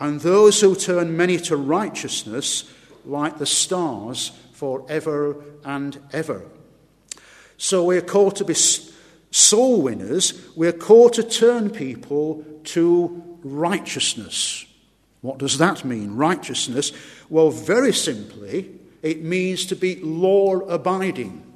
and 0.00 0.20
those 0.20 0.60
who 0.60 0.74
turn 0.74 1.16
many 1.16 1.38
to 1.38 1.56
righteousness 1.56 2.72
like 3.04 3.38
the 3.38 3.46
stars 3.46 4.32
forever 4.52 5.44
and 5.64 5.98
ever. 6.12 6.44
So 7.56 7.84
we're 7.84 8.00
called 8.00 8.36
to 8.36 8.44
be 8.44 8.54
soul 8.54 9.82
winners. 9.82 10.34
We're 10.56 10.72
called 10.72 11.14
to 11.14 11.22
turn 11.22 11.70
people 11.70 12.44
to 12.64 13.38
righteousness. 13.42 14.64
What 15.20 15.38
does 15.38 15.58
that 15.58 15.84
mean, 15.84 16.14
righteousness? 16.14 16.92
Well, 17.28 17.50
very 17.50 17.92
simply, 17.92 18.70
it 19.02 19.22
means 19.22 19.66
to 19.66 19.76
be 19.76 19.96
law 19.96 20.58
abiding 20.60 21.47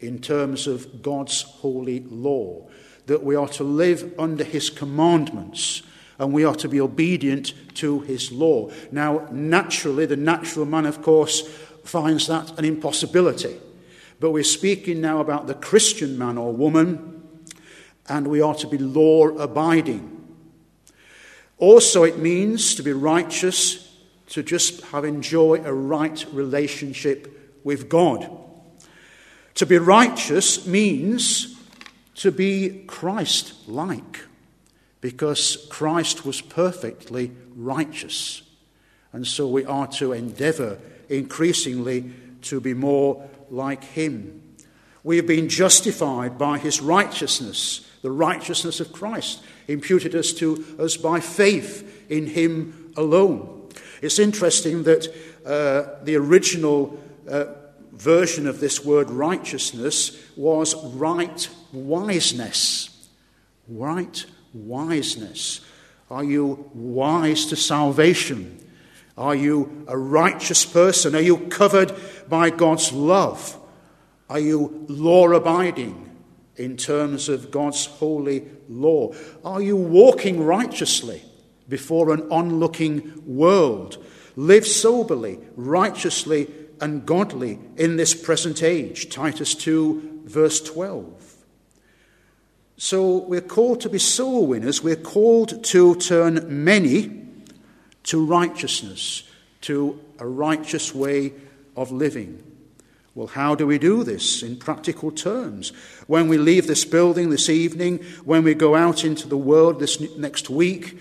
in 0.00 0.18
terms 0.18 0.66
of 0.66 1.02
God's 1.02 1.42
holy 1.42 2.00
law, 2.00 2.68
that 3.06 3.22
we 3.22 3.36
are 3.36 3.48
to 3.48 3.64
live 3.64 4.12
under 4.18 4.44
his 4.44 4.70
commandments 4.70 5.82
and 6.18 6.34
we 6.34 6.44
are 6.44 6.54
to 6.54 6.68
be 6.68 6.80
obedient 6.80 7.54
to 7.74 8.00
his 8.00 8.30
law. 8.30 8.70
Now, 8.92 9.26
naturally, 9.30 10.04
the 10.04 10.16
natural 10.16 10.66
man, 10.66 10.84
of 10.84 11.02
course, 11.02 11.48
finds 11.82 12.26
that 12.26 12.58
an 12.58 12.64
impossibility. 12.66 13.56
But 14.20 14.32
we're 14.32 14.44
speaking 14.44 15.00
now 15.00 15.20
about 15.20 15.46
the 15.46 15.54
Christian 15.54 16.18
man 16.18 16.36
or 16.36 16.52
woman, 16.52 17.22
and 18.06 18.28
we 18.28 18.42
are 18.42 18.54
to 18.56 18.66
be 18.66 18.76
law 18.76 19.28
abiding. 19.28 20.18
Also, 21.56 22.04
it 22.04 22.18
means 22.18 22.74
to 22.74 22.82
be 22.82 22.92
righteous 22.92 23.96
to 24.28 24.42
just 24.42 24.82
have 24.86 25.04
enjoy 25.04 25.62
a 25.64 25.72
right 25.72 26.24
relationship 26.32 27.60
with 27.64 27.88
God. 27.88 28.30
To 29.54 29.66
be 29.66 29.78
righteous 29.78 30.66
means 30.66 31.56
to 32.16 32.30
be 32.30 32.84
Christ 32.86 33.54
like, 33.68 34.20
because 35.00 35.66
Christ 35.70 36.24
was 36.24 36.40
perfectly 36.40 37.32
righteous. 37.56 38.42
And 39.12 39.26
so 39.26 39.48
we 39.48 39.64
are 39.64 39.86
to 39.88 40.12
endeavor 40.12 40.78
increasingly 41.08 42.12
to 42.42 42.60
be 42.60 42.74
more 42.74 43.28
like 43.50 43.82
him. 43.82 44.42
We 45.02 45.16
have 45.16 45.26
been 45.26 45.48
justified 45.48 46.38
by 46.38 46.58
his 46.58 46.80
righteousness, 46.80 47.88
the 48.02 48.10
righteousness 48.10 48.80
of 48.80 48.92
Christ, 48.92 49.42
imputed 49.66 50.14
us 50.14 50.32
to 50.34 50.64
us 50.78 50.96
by 50.96 51.20
faith 51.20 52.06
in 52.10 52.26
him 52.26 52.92
alone. 52.96 53.68
It's 54.02 54.18
interesting 54.18 54.84
that 54.84 55.06
uh, 55.44 56.04
the 56.04 56.16
original 56.16 57.02
uh, 57.28 57.46
version 58.00 58.46
of 58.46 58.60
this 58.60 58.82
word 58.82 59.10
righteousness 59.10 60.16
was 60.36 60.74
right 60.94 61.48
wiseness. 61.72 62.88
Right 63.68 64.24
wiseness. 64.54 65.60
Are 66.10 66.24
you 66.24 66.70
wise 66.74 67.46
to 67.46 67.56
salvation? 67.56 68.56
Are 69.18 69.34
you 69.34 69.84
a 69.86 69.98
righteous 69.98 70.64
person? 70.64 71.14
Are 71.14 71.20
you 71.20 71.48
covered 71.48 71.94
by 72.26 72.48
God's 72.48 72.90
love? 72.90 73.58
Are 74.30 74.40
you 74.40 74.86
law 74.88 75.28
abiding 75.28 76.10
in 76.56 76.78
terms 76.78 77.28
of 77.28 77.50
God's 77.50 77.84
holy 77.84 78.48
law? 78.68 79.12
Are 79.44 79.60
you 79.60 79.76
walking 79.76 80.42
righteously 80.42 81.22
before 81.68 82.14
an 82.14 82.22
onlooking 82.30 83.22
world? 83.26 84.02
Live 84.36 84.66
soberly, 84.66 85.38
righteously, 85.54 86.48
and 86.80 87.06
godly 87.06 87.58
in 87.76 87.96
this 87.96 88.14
present 88.14 88.62
age. 88.62 89.10
Titus 89.10 89.54
2, 89.54 90.22
verse 90.24 90.60
12. 90.60 91.30
So 92.76 93.18
we're 93.18 93.40
called 93.40 93.82
to 93.82 93.90
be 93.90 93.98
soul 93.98 94.46
winners. 94.46 94.82
We're 94.82 94.96
called 94.96 95.62
to 95.64 95.94
turn 95.96 96.64
many 96.64 97.20
to 98.04 98.24
righteousness, 98.24 99.24
to 99.62 100.00
a 100.18 100.26
righteous 100.26 100.94
way 100.94 101.34
of 101.76 101.92
living. 101.92 102.42
Well, 103.14 103.26
how 103.26 103.54
do 103.54 103.66
we 103.66 103.78
do 103.78 104.04
this 104.04 104.42
in 104.42 104.56
practical 104.56 105.10
terms? 105.10 105.72
When 106.06 106.28
we 106.28 106.38
leave 106.38 106.66
this 106.66 106.84
building 106.84 107.30
this 107.30 107.48
evening, 107.48 107.98
when 108.24 108.44
we 108.44 108.54
go 108.54 108.74
out 108.74 109.04
into 109.04 109.28
the 109.28 109.36
world 109.36 109.80
this 109.80 110.00
next 110.16 110.48
week, 110.48 110.98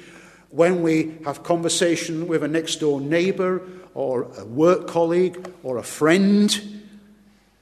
when 0.49 0.81
we 0.81 1.17
have 1.23 1.43
conversation 1.43 2.27
with 2.27 2.43
a 2.43 2.47
next 2.47 2.77
door 2.77 2.99
neighbor 2.99 3.61
or 3.93 4.23
a 4.37 4.45
work 4.45 4.87
colleague 4.87 5.53
or 5.63 5.77
a 5.77 5.83
friend, 5.83 6.81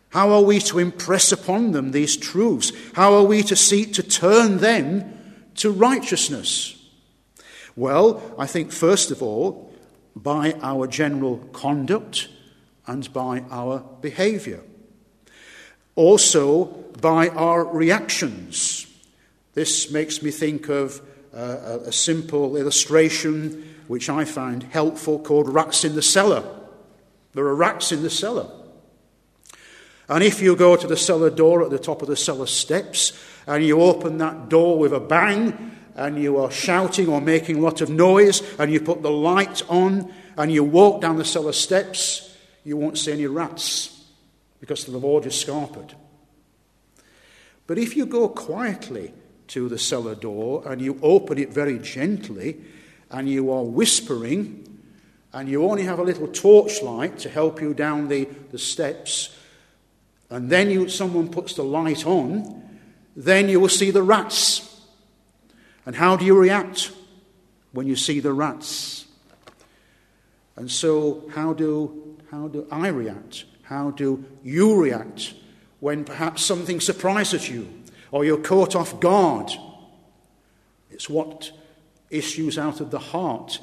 how 0.10 0.32
are 0.32 0.42
we 0.42 0.60
to 0.60 0.80
impress 0.80 1.32
upon 1.32 1.72
them 1.72 1.92
these 1.92 2.18
truths? 2.18 2.72
How 2.94 3.14
are 3.14 3.24
we 3.24 3.44
to 3.44 3.56
seek 3.56 3.94
to 3.94 4.04
turn 4.04 4.58
them 4.58 5.14
to 5.56 5.72
righteousness? 5.72 6.76
Well, 7.76 8.22
I 8.38 8.48
think 8.48 8.72
first 8.72 9.12
of 9.12 9.22
all, 9.22 9.74
by 10.16 10.56
our 10.62 10.88
general 10.88 11.38
conduct 11.54 12.30
and 12.88 13.12
by 13.14 13.44
our 13.52 13.80
behavior. 14.02 14.62
Also, 15.96 16.66
by 17.02 17.30
our 17.30 17.66
reactions. 17.66 18.88
This 19.54 19.92
makes 19.92 20.22
me 20.24 20.32
think 20.32 20.70
of 20.70 21.02
uh, 21.34 21.80
a 21.86 21.92
simple 21.92 22.56
illustration 22.56 23.76
which 23.88 24.10
I 24.10 24.26
find 24.26 24.64
helpful 24.64 25.20
called 25.20 25.50
rats 25.50 25.84
in 25.84 25.96
the 25.96 26.02
cellar. 26.02 26.44
There 27.34 27.46
are 27.46 27.56
rats 27.56 27.92
in 27.92 28.04
the 28.04 28.10
cellar. 28.10 28.50
And 30.10 30.24
if 30.24 30.42
you 30.42 30.56
go 30.56 30.76
to 30.76 30.88
the 30.88 30.98
cellar 30.98 31.30
door 31.30 31.64
at 31.64 31.70
the 31.70 31.80
top 31.80 32.02
of 32.02 32.08
the 32.08 32.16
cellar 32.16 32.48
steps 32.48 33.12
and 33.46 33.64
you 33.64 33.82
open 33.82 34.18
that 34.20 34.50
door 34.50 34.80
with 34.80 34.94
a 34.94 35.00
bang 35.00 35.76
and 35.96 36.22
you 36.22 36.38
are 36.38 36.52
shouting 36.52 37.10
or 37.10 37.20
making 37.20 37.58
a 37.58 37.62
lot 37.62 37.82
of 37.82 37.90
noise 37.90 38.42
and 38.58 38.72
you 38.72 38.80
put 38.80 39.02
the 39.02 39.12
light 39.12 39.64
on 39.70 40.14
and 40.38 40.52
you 40.52 40.64
walk 40.64 41.02
down 41.02 41.18
the 41.18 41.26
cellar 41.26 41.54
steps, 41.54 42.36
you 42.64 42.78
won't 42.78 42.98
see 42.98 43.12
any 43.12 43.26
rats 43.26 44.06
because 44.60 44.86
they've 44.86 45.04
all 45.04 45.22
escarped. 45.22 45.96
But 47.66 47.78
if 47.78 47.98
you 47.98 48.06
go 48.06 48.30
quietly 48.30 49.14
to 49.48 49.70
the 49.70 49.80
cellar 49.80 50.16
door 50.16 50.64
and 50.66 50.82
you 50.82 51.00
open 51.02 51.38
it 51.38 51.54
very 51.54 51.80
gently 51.80 52.58
and 53.10 53.30
you 53.30 53.52
are 53.52 53.64
whispering 53.64 54.68
and 55.34 55.50
you 55.50 55.64
only 55.64 55.84
have 55.84 56.00
a 56.00 56.04
little 56.04 56.28
torchlight 56.28 57.20
to 57.20 57.30
help 57.30 57.62
you 57.62 57.74
down 57.74 58.08
the, 58.08 58.26
the 58.52 58.58
steps, 58.58 59.36
and 60.30 60.50
then 60.50 60.70
you, 60.70 60.90
someone 60.90 61.30
puts 61.30 61.54
the 61.54 61.64
light 61.64 62.06
on, 62.06 62.64
then 63.16 63.50
you 63.50 63.60
will 63.60 63.70
see 63.70 63.92
the 63.92 64.02
rats. 64.02 64.82
And 65.86 65.96
how 65.96 66.16
do 66.16 66.26
you 66.26 66.38
react 66.38 66.92
when 67.72 67.88
you 67.88 67.96
see 67.96 68.20
the 68.20 68.34
rats? 68.34 69.06
And 70.56 70.72
so, 70.72 71.30
how 71.36 71.54
do, 71.54 72.18
how 72.32 72.48
do 72.48 72.68
I 72.72 72.88
react? 72.88 73.46
How 73.64 73.92
do 73.92 74.26
you 74.44 74.82
react 74.82 75.34
when 75.80 76.04
perhaps 76.04 76.44
something 76.44 76.80
surprises 76.80 77.48
you 77.48 77.68
or 78.12 78.26
you're 78.26 78.38
caught 78.38 78.76
off 78.76 79.00
guard? 79.00 79.52
It's 80.90 81.10
what 81.10 81.52
issues 82.10 82.58
out 82.58 82.80
of 82.80 82.92
the 82.92 83.00
heart 83.00 83.60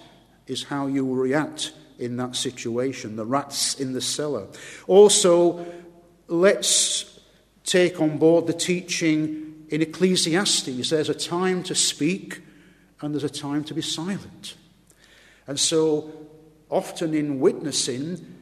is 0.47 0.65
how 0.65 0.87
you 0.87 1.13
react 1.15 1.73
in 1.99 2.17
that 2.17 2.37
situation. 2.37 3.17
The 3.17 3.25
rats 3.25 3.81
in 3.81 3.93
the 3.93 4.01
cellar. 4.01 4.47
Also, 4.87 5.65
let's 6.29 7.21
take 7.65 8.01
on 8.01 8.19
board 8.19 8.47
the 8.47 8.53
teaching 8.53 9.67
in 9.69 9.83
Ecclesiastes. 9.83 10.91
There's 10.91 11.09
a 11.09 11.15
time 11.15 11.63
to 11.65 11.75
speak 11.75 12.43
and 13.01 13.15
there's 13.15 13.25
a 13.25 13.29
time 13.29 13.65
to 13.65 13.75
be 13.75 13.83
silent. 13.83 14.57
And 15.47 15.59
so, 15.59 16.11
often 16.71 17.15
in 17.15 17.41
witnessing, 17.41 18.35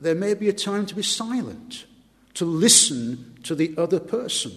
there 0.00 0.14
may 0.14 0.34
be 0.34 0.48
a 0.48 0.52
time 0.52 0.86
to 0.86 0.94
be 0.94 1.02
silent, 1.02 1.86
to 2.34 2.44
listen 2.44 3.38
to 3.44 3.54
the 3.54 3.74
other 3.76 4.00
person, 4.00 4.52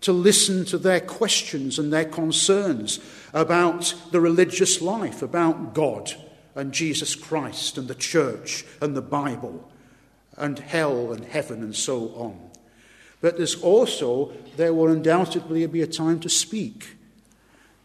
to 0.00 0.12
listen 0.12 0.64
to 0.66 0.78
their 0.78 1.00
questions 1.00 1.78
and 1.78 1.92
their 1.92 2.04
concerns 2.04 3.00
about 3.34 3.94
the 4.10 4.20
religious 4.20 4.80
life, 4.80 5.22
about 5.22 5.74
God 5.74 6.14
and 6.54 6.72
Jesus 6.72 7.14
Christ 7.14 7.78
and 7.78 7.88
the 7.88 7.94
church 7.94 8.64
and 8.80 8.96
the 8.96 9.02
Bible 9.02 9.70
and 10.36 10.58
hell 10.58 11.12
and 11.12 11.24
heaven 11.24 11.62
and 11.62 11.76
so 11.76 12.08
on. 12.14 12.50
But 13.20 13.36
there's 13.36 13.60
also, 13.62 14.32
there 14.56 14.72
will 14.72 14.88
undoubtedly 14.88 15.66
be 15.66 15.82
a 15.82 15.86
time 15.86 16.20
to 16.20 16.30
speak, 16.30 16.96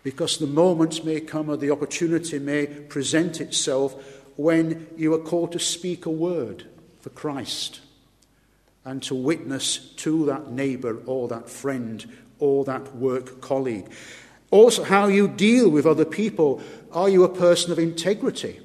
because 0.04 0.38
the 0.38 0.48
moment 0.48 1.04
may 1.04 1.20
come 1.20 1.50
or 1.50 1.58
the 1.58 1.72
opportunity 1.72 2.40
may 2.40 2.68
present 2.68 3.42
itself 3.42 4.22
when 4.38 4.88
you 4.96 5.14
are 5.14 5.20
called 5.20 5.52
to 5.52 5.60
speak 5.60 6.06
a 6.06 6.10
word 6.10 6.68
for 7.02 7.10
Christ 7.10 7.82
and 8.86 9.02
to 9.04 9.16
witness 9.16 9.78
to 9.78 10.26
that 10.28 10.52
neighbor 10.52 11.02
or 11.06 11.28
that 11.28 11.50
friend 11.50 12.06
or 12.40 12.64
that 12.66 12.96
work 12.96 13.42
colleague. 13.42 13.90
Also, 14.52 14.84
how 14.84 15.08
you 15.08 15.28
deal 15.28 15.70
with 15.70 15.86
other 15.86 16.06
people. 16.06 16.62
Are 16.92 17.10
you 17.10 17.24
a 17.24 17.30
person 17.30 17.72
of 17.72 17.80
integrity? 17.80 18.62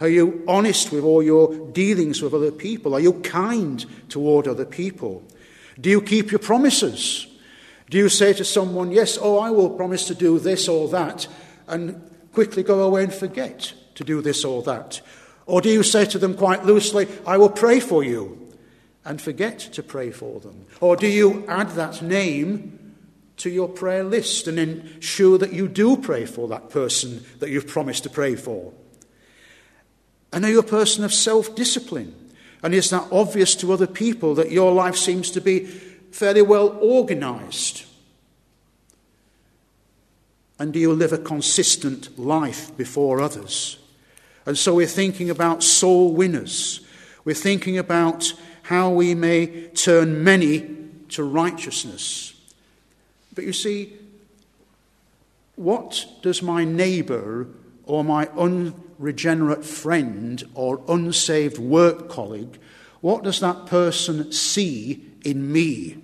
Are 0.00 0.08
you 0.08 0.44
honest 0.46 0.92
with 0.92 1.02
all 1.02 1.22
your 1.22 1.70
dealings 1.72 2.22
with 2.22 2.34
other 2.34 2.52
people? 2.52 2.94
Are 2.94 3.00
you 3.00 3.14
kind 3.14 3.84
toward 4.08 4.46
other 4.46 4.64
people? 4.64 5.24
Do 5.80 5.90
you 5.90 6.00
keep 6.00 6.30
your 6.30 6.38
promises? 6.38 7.26
Do 7.90 7.98
you 7.98 8.08
say 8.08 8.32
to 8.34 8.44
someone, 8.44 8.92
Yes, 8.92 9.18
oh, 9.20 9.38
I 9.38 9.50
will 9.50 9.70
promise 9.70 10.06
to 10.06 10.14
do 10.14 10.38
this 10.38 10.68
or 10.68 10.88
that, 10.88 11.26
and 11.66 12.00
quickly 12.32 12.62
go 12.62 12.82
away 12.82 13.04
and 13.04 13.12
forget 13.12 13.72
to 13.94 14.04
do 14.04 14.20
this 14.20 14.44
or 14.44 14.62
that? 14.64 15.00
Or 15.46 15.60
do 15.60 15.70
you 15.70 15.82
say 15.82 16.04
to 16.04 16.18
them 16.18 16.34
quite 16.36 16.64
loosely, 16.64 17.08
I 17.26 17.38
will 17.38 17.48
pray 17.48 17.80
for 17.80 18.04
you, 18.04 18.47
and 19.08 19.22
forget 19.22 19.58
to 19.58 19.82
pray 19.82 20.10
for 20.10 20.38
them? 20.38 20.66
Or 20.82 20.94
do 20.94 21.08
you 21.08 21.44
add 21.48 21.70
that 21.70 22.02
name 22.02 22.94
to 23.38 23.48
your 23.48 23.66
prayer 23.66 24.04
list 24.04 24.46
and 24.46 24.58
ensure 24.58 25.38
that 25.38 25.54
you 25.54 25.66
do 25.66 25.96
pray 25.96 26.26
for 26.26 26.46
that 26.48 26.68
person 26.68 27.24
that 27.38 27.48
you've 27.48 27.66
promised 27.66 28.02
to 28.02 28.10
pray 28.10 28.36
for? 28.36 28.74
And 30.30 30.44
are 30.44 30.50
you 30.50 30.58
a 30.58 30.62
person 30.62 31.04
of 31.04 31.14
self 31.14 31.54
discipline? 31.56 32.14
And 32.62 32.74
is 32.74 32.90
that 32.90 33.08
obvious 33.10 33.54
to 33.56 33.72
other 33.72 33.86
people 33.86 34.34
that 34.34 34.50
your 34.50 34.72
life 34.72 34.96
seems 34.96 35.30
to 35.30 35.40
be 35.40 35.64
fairly 36.10 36.42
well 36.42 36.76
organized? 36.78 37.86
And 40.58 40.70
do 40.70 40.78
you 40.78 40.92
live 40.92 41.14
a 41.14 41.18
consistent 41.18 42.18
life 42.18 42.76
before 42.76 43.22
others? 43.22 43.78
And 44.44 44.58
so 44.58 44.74
we're 44.74 44.86
thinking 44.86 45.30
about 45.30 45.62
soul 45.62 46.12
winners. 46.12 46.80
We're 47.24 47.34
thinking 47.34 47.78
about 47.78 48.34
how 48.68 48.90
we 48.90 49.14
may 49.14 49.46
turn 49.68 50.22
many 50.22 50.76
to 51.08 51.24
righteousness. 51.24 52.34
But 53.34 53.44
you 53.44 53.54
see, 53.54 53.94
what 55.56 56.04
does 56.20 56.42
my 56.42 56.64
neighbor 56.64 57.46
or 57.84 58.04
my 58.04 58.28
unregenerate 58.36 59.64
friend 59.64 60.44
or 60.52 60.82
unsaved 60.86 61.56
work 61.56 62.10
colleague, 62.10 62.58
what 63.00 63.24
does 63.24 63.40
that 63.40 63.64
person 63.64 64.30
see 64.32 65.02
in 65.24 65.50
me? 65.50 65.96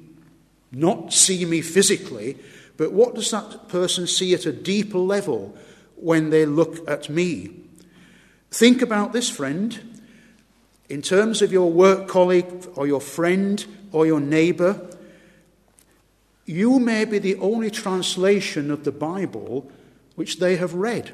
Not 0.72 1.12
see 1.12 1.44
me 1.44 1.61
physically, 1.61 2.38
but 2.79 2.92
what 2.92 3.14
does 3.14 3.31
that 3.31 3.68
person 3.68 4.07
see 4.07 4.33
at 4.33 4.46
a 4.46 4.53
deeper 4.53 4.98
level 4.98 5.55
when 5.96 6.31
they 6.31 6.46
look 6.46 6.88
at 6.88 7.11
me? 7.11 7.50
Think 8.50 8.81
about 8.81 9.12
this, 9.12 9.29
friend. 9.29 9.94
In 10.88 11.01
terms 11.01 11.40
of 11.40 11.53
your 11.53 11.70
work 11.70 12.09
colleague 12.09 12.66
or 12.75 12.87
your 12.87 13.01
friend 13.01 13.64
or 13.92 14.07
your 14.07 14.20
neighbor, 14.20 14.90
you 16.47 16.79
may 16.79 17.05
be 17.05 17.18
the 17.18 17.37
only 17.37 17.70
translation 17.70 18.70
of 18.70 18.85
the 18.85 18.92
Bible 18.92 19.70
which 20.14 20.38
they 20.38 20.57
have 20.57 20.75
read. 20.75 21.12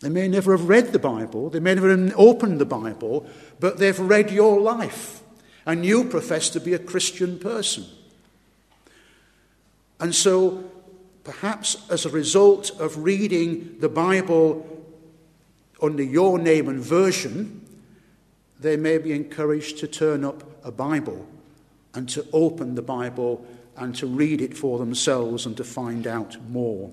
They 0.00 0.08
may 0.08 0.28
never 0.28 0.56
have 0.56 0.68
read 0.68 0.92
the 0.92 0.98
Bible, 0.98 1.50
they 1.50 1.60
may 1.60 1.74
never 1.74 1.90
have 1.90 2.14
opened 2.16 2.58
the 2.58 2.66
Bible, 2.66 3.26
but 3.58 3.78
they've 3.78 3.98
read 3.98 4.30
your 4.30 4.60
life, 4.60 5.22
and 5.66 5.84
you 5.84 6.04
profess 6.04 6.48
to 6.50 6.60
be 6.60 6.72
a 6.72 6.78
Christian 6.78 7.38
person. 7.38 7.84
And 9.98 10.14
so, 10.14 10.64
perhaps 11.24 11.86
as 11.90 12.06
a 12.06 12.10
result 12.10 12.70
of 12.80 13.04
reading 13.04 13.76
the 13.80 13.90
Bible 13.90 14.66
under 15.82 16.02
your 16.02 16.38
name 16.38 16.68
and 16.68 16.80
version, 16.80 17.66
they 18.60 18.76
may 18.76 18.98
be 18.98 19.12
encouraged 19.12 19.78
to 19.78 19.88
turn 19.88 20.24
up 20.24 20.44
a 20.64 20.70
Bible 20.70 21.26
and 21.94 22.08
to 22.10 22.26
open 22.32 22.74
the 22.74 22.82
Bible 22.82 23.44
and 23.76 23.94
to 23.96 24.06
read 24.06 24.40
it 24.40 24.56
for 24.56 24.78
themselves 24.78 25.46
and 25.46 25.56
to 25.56 25.64
find 25.64 26.06
out 26.06 26.36
more. 26.48 26.90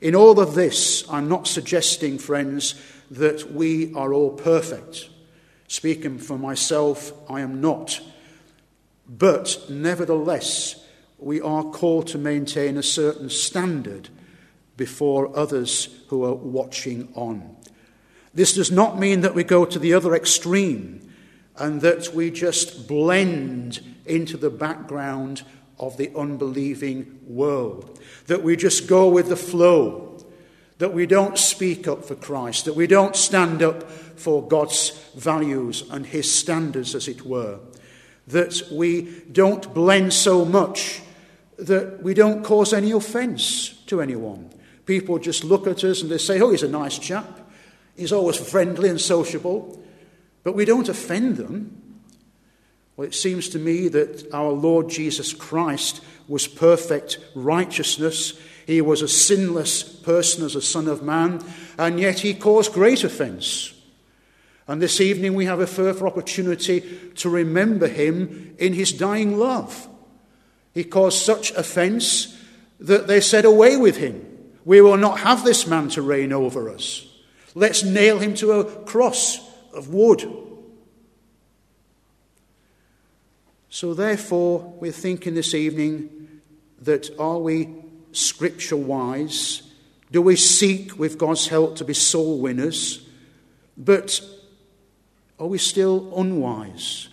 In 0.00 0.14
all 0.14 0.38
of 0.38 0.54
this, 0.54 1.04
I'm 1.10 1.28
not 1.28 1.46
suggesting, 1.46 2.18
friends, 2.18 2.80
that 3.10 3.52
we 3.52 3.92
are 3.94 4.12
all 4.12 4.30
perfect. 4.30 5.08
Speaking 5.68 6.18
for 6.18 6.38
myself, 6.38 7.12
I 7.28 7.40
am 7.40 7.60
not. 7.60 8.00
But 9.08 9.66
nevertheless, 9.68 10.84
we 11.18 11.40
are 11.40 11.64
called 11.64 12.08
to 12.08 12.18
maintain 12.18 12.76
a 12.76 12.82
certain 12.82 13.30
standard 13.30 14.08
before 14.76 15.36
others 15.36 15.88
who 16.08 16.24
are 16.24 16.34
watching 16.34 17.08
on. 17.14 17.55
This 18.36 18.52
does 18.52 18.70
not 18.70 18.98
mean 18.98 19.22
that 19.22 19.34
we 19.34 19.44
go 19.44 19.64
to 19.64 19.78
the 19.78 19.94
other 19.94 20.14
extreme 20.14 21.10
and 21.56 21.80
that 21.80 22.12
we 22.14 22.30
just 22.30 22.86
blend 22.86 23.82
into 24.04 24.36
the 24.36 24.50
background 24.50 25.42
of 25.78 25.96
the 25.96 26.14
unbelieving 26.14 27.18
world, 27.26 27.98
that 28.26 28.42
we 28.42 28.54
just 28.54 28.86
go 28.86 29.08
with 29.08 29.30
the 29.30 29.36
flow, 29.36 30.22
that 30.76 30.92
we 30.92 31.06
don't 31.06 31.38
speak 31.38 31.88
up 31.88 32.04
for 32.04 32.14
Christ, 32.14 32.66
that 32.66 32.74
we 32.76 32.86
don't 32.86 33.16
stand 33.16 33.62
up 33.62 33.90
for 33.90 34.46
God's 34.46 34.90
values 35.14 35.84
and 35.90 36.04
His 36.04 36.30
standards, 36.30 36.94
as 36.94 37.08
it 37.08 37.22
were, 37.22 37.58
that 38.26 38.68
we 38.70 39.22
don't 39.32 39.72
blend 39.72 40.12
so 40.12 40.44
much 40.44 41.00
that 41.56 42.02
we 42.02 42.12
don't 42.12 42.44
cause 42.44 42.74
any 42.74 42.90
offense 42.90 43.70
to 43.86 44.02
anyone. 44.02 44.50
People 44.84 45.18
just 45.18 45.42
look 45.42 45.66
at 45.66 45.82
us 45.84 46.02
and 46.02 46.10
they 46.10 46.18
say, 46.18 46.38
Oh, 46.38 46.50
he's 46.50 46.62
a 46.62 46.68
nice 46.68 46.98
chap. 46.98 47.45
He's 47.96 48.12
always 48.12 48.36
friendly 48.36 48.88
and 48.88 49.00
sociable, 49.00 49.82
but 50.42 50.54
we 50.54 50.64
don't 50.64 50.88
offend 50.88 51.36
them. 51.36 52.02
Well, 52.96 53.06
it 53.06 53.14
seems 53.14 53.48
to 53.50 53.58
me 53.58 53.88
that 53.88 54.32
our 54.32 54.52
Lord 54.52 54.88
Jesus 54.88 55.32
Christ 55.32 56.02
was 56.28 56.46
perfect 56.46 57.18
righteousness. 57.34 58.38
He 58.66 58.80
was 58.80 59.02
a 59.02 59.08
sinless 59.08 59.82
person 59.82 60.44
as 60.44 60.54
a 60.54 60.62
Son 60.62 60.88
of 60.88 61.02
Man, 61.02 61.42
and 61.78 62.00
yet 62.00 62.20
he 62.20 62.34
caused 62.34 62.72
great 62.72 63.04
offense. 63.04 63.72
And 64.68 64.82
this 64.82 65.00
evening 65.00 65.34
we 65.34 65.44
have 65.44 65.60
a 65.60 65.66
further 65.66 66.06
opportunity 66.06 66.80
to 67.16 67.30
remember 67.30 67.86
him 67.86 68.54
in 68.58 68.72
his 68.72 68.92
dying 68.92 69.38
love. 69.38 69.88
He 70.74 70.84
caused 70.84 71.22
such 71.22 71.52
offense 71.52 72.36
that 72.80 73.06
they 73.06 73.20
said, 73.20 73.44
Away 73.44 73.76
with 73.76 73.96
him. 73.96 74.24
We 74.64 74.80
will 74.80 74.96
not 74.96 75.20
have 75.20 75.44
this 75.44 75.66
man 75.66 75.88
to 75.90 76.02
reign 76.02 76.32
over 76.32 76.68
us. 76.68 77.06
Let's 77.56 77.82
nail 77.82 78.18
him 78.18 78.34
to 78.34 78.52
a 78.52 78.64
cross 78.84 79.40
of 79.72 79.88
wood. 79.88 80.30
So, 83.70 83.94
therefore, 83.94 84.74
we're 84.78 84.92
thinking 84.92 85.32
this 85.32 85.54
evening 85.54 86.42
that 86.82 87.18
are 87.18 87.38
we 87.38 87.70
scripture 88.12 88.76
wise? 88.76 89.62
Do 90.12 90.20
we 90.20 90.36
seek, 90.36 90.98
with 90.98 91.16
God's 91.16 91.48
help, 91.48 91.76
to 91.76 91.84
be 91.86 91.94
soul 91.94 92.40
winners? 92.40 93.08
But 93.74 94.20
are 95.40 95.46
we 95.46 95.56
still 95.56 96.12
unwise? 96.14 97.08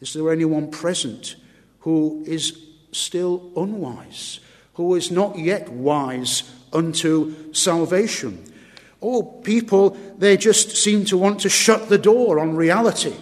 Is 0.00 0.14
there 0.14 0.32
anyone 0.32 0.72
present 0.72 1.36
who 1.80 2.24
is 2.26 2.60
still 2.90 3.52
unwise, 3.56 4.40
who 4.74 4.96
is 4.96 5.12
not 5.12 5.38
yet 5.38 5.68
wise 5.68 6.42
unto 6.72 7.54
salvation? 7.54 8.45
Oh, 9.08 9.22
people, 9.22 9.90
they 10.18 10.36
just 10.36 10.76
seem 10.76 11.04
to 11.04 11.16
want 11.16 11.38
to 11.42 11.48
shut 11.48 11.88
the 11.88 11.96
door 11.96 12.40
on 12.40 12.56
reality, 12.56 13.14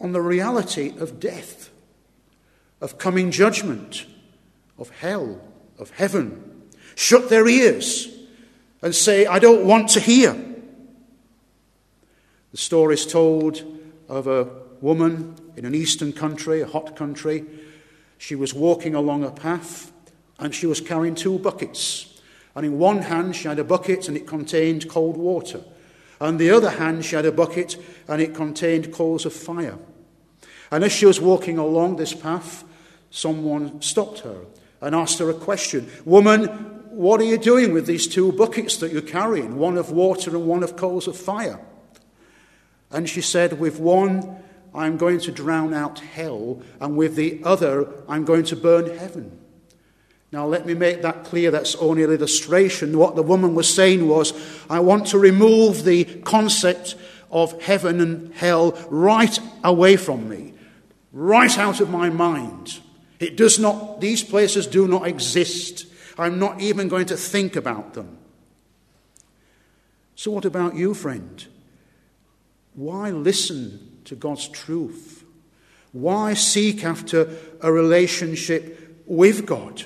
on 0.00 0.12
the 0.12 0.20
reality 0.20 0.94
of 1.00 1.18
death, 1.18 1.70
of 2.80 2.96
coming 2.96 3.32
judgment, 3.32 4.06
of 4.78 4.90
hell, 4.90 5.40
of 5.80 5.90
heaven. 5.90 6.62
Shut 6.94 7.28
their 7.28 7.48
ears 7.48 8.06
and 8.82 8.94
say, 8.94 9.26
I 9.26 9.40
don't 9.40 9.64
want 9.64 9.88
to 9.90 10.00
hear. 10.00 10.32
The 12.52 12.56
story 12.56 12.94
is 12.94 13.04
told 13.04 13.64
of 14.08 14.28
a 14.28 14.48
woman 14.80 15.34
in 15.56 15.64
an 15.64 15.74
eastern 15.74 16.12
country, 16.12 16.60
a 16.60 16.68
hot 16.68 16.94
country. 16.94 17.44
She 18.16 18.36
was 18.36 18.54
walking 18.54 18.94
along 18.94 19.24
a 19.24 19.32
path 19.32 19.90
and 20.38 20.54
she 20.54 20.66
was 20.66 20.80
carrying 20.80 21.16
two 21.16 21.40
buckets. 21.40 22.14
And 22.58 22.66
in 22.66 22.76
one 22.76 23.02
hand, 23.02 23.36
she 23.36 23.46
had 23.46 23.60
a 23.60 23.64
bucket 23.64 24.08
and 24.08 24.16
it 24.16 24.26
contained 24.26 24.88
cold 24.88 25.16
water. 25.16 25.60
And 26.20 26.40
the 26.40 26.50
other 26.50 26.70
hand, 26.70 27.04
she 27.04 27.14
had 27.14 27.24
a 27.24 27.30
bucket 27.30 27.76
and 28.08 28.20
it 28.20 28.34
contained 28.34 28.92
coals 28.92 29.24
of 29.24 29.32
fire. 29.32 29.78
And 30.72 30.82
as 30.82 30.90
she 30.90 31.06
was 31.06 31.20
walking 31.20 31.56
along 31.56 31.94
this 31.96 32.14
path, 32.14 32.64
someone 33.10 33.80
stopped 33.80 34.18
her 34.20 34.40
and 34.80 34.92
asked 34.92 35.20
her 35.20 35.30
a 35.30 35.34
question 35.34 35.88
Woman, 36.04 36.46
what 36.90 37.20
are 37.20 37.24
you 37.24 37.38
doing 37.38 37.72
with 37.72 37.86
these 37.86 38.08
two 38.08 38.32
buckets 38.32 38.78
that 38.78 38.90
you're 38.90 39.02
carrying, 39.02 39.56
one 39.56 39.78
of 39.78 39.92
water 39.92 40.34
and 40.34 40.48
one 40.48 40.64
of 40.64 40.74
coals 40.74 41.06
of 41.06 41.16
fire? 41.16 41.60
And 42.90 43.08
she 43.08 43.20
said, 43.20 43.60
With 43.60 43.78
one, 43.78 44.42
I'm 44.74 44.96
going 44.96 45.20
to 45.20 45.30
drown 45.30 45.74
out 45.74 46.00
hell, 46.00 46.60
and 46.80 46.96
with 46.96 47.14
the 47.14 47.40
other, 47.44 47.88
I'm 48.08 48.24
going 48.24 48.46
to 48.46 48.56
burn 48.56 48.98
heaven. 48.98 49.37
Now, 50.30 50.46
let 50.46 50.66
me 50.66 50.74
make 50.74 51.02
that 51.02 51.24
clear. 51.24 51.50
That's 51.50 51.74
only 51.76 52.04
an 52.04 52.12
illustration. 52.12 52.98
What 52.98 53.16
the 53.16 53.22
woman 53.22 53.54
was 53.54 53.72
saying 53.72 54.06
was, 54.06 54.34
I 54.68 54.80
want 54.80 55.06
to 55.08 55.18
remove 55.18 55.84
the 55.84 56.04
concept 56.04 56.96
of 57.30 57.60
heaven 57.62 58.00
and 58.00 58.34
hell 58.34 58.72
right 58.90 59.38
away 59.64 59.96
from 59.96 60.28
me, 60.28 60.54
right 61.12 61.56
out 61.58 61.80
of 61.80 61.88
my 61.88 62.10
mind. 62.10 62.80
It 63.18 63.36
does 63.36 63.58
not, 63.58 64.00
these 64.00 64.22
places 64.22 64.66
do 64.66 64.86
not 64.86 65.06
exist. 65.06 65.86
I'm 66.18 66.38
not 66.38 66.60
even 66.60 66.88
going 66.88 67.06
to 67.06 67.16
think 67.16 67.56
about 67.56 67.94
them. 67.94 68.18
So, 70.14 70.30
what 70.30 70.44
about 70.44 70.74
you, 70.74 70.94
friend? 70.94 71.46
Why 72.74 73.10
listen 73.10 74.00
to 74.04 74.14
God's 74.14 74.48
truth? 74.48 75.24
Why 75.92 76.34
seek 76.34 76.84
after 76.84 77.36
a 77.60 77.72
relationship 77.72 79.02
with 79.06 79.46
God? 79.46 79.84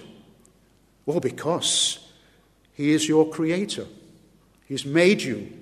Well, 1.06 1.20
because 1.20 1.98
He 2.74 2.92
is 2.92 3.08
your 3.08 3.28
Creator. 3.28 3.86
He's 4.66 4.84
made 4.84 5.22
you. 5.22 5.52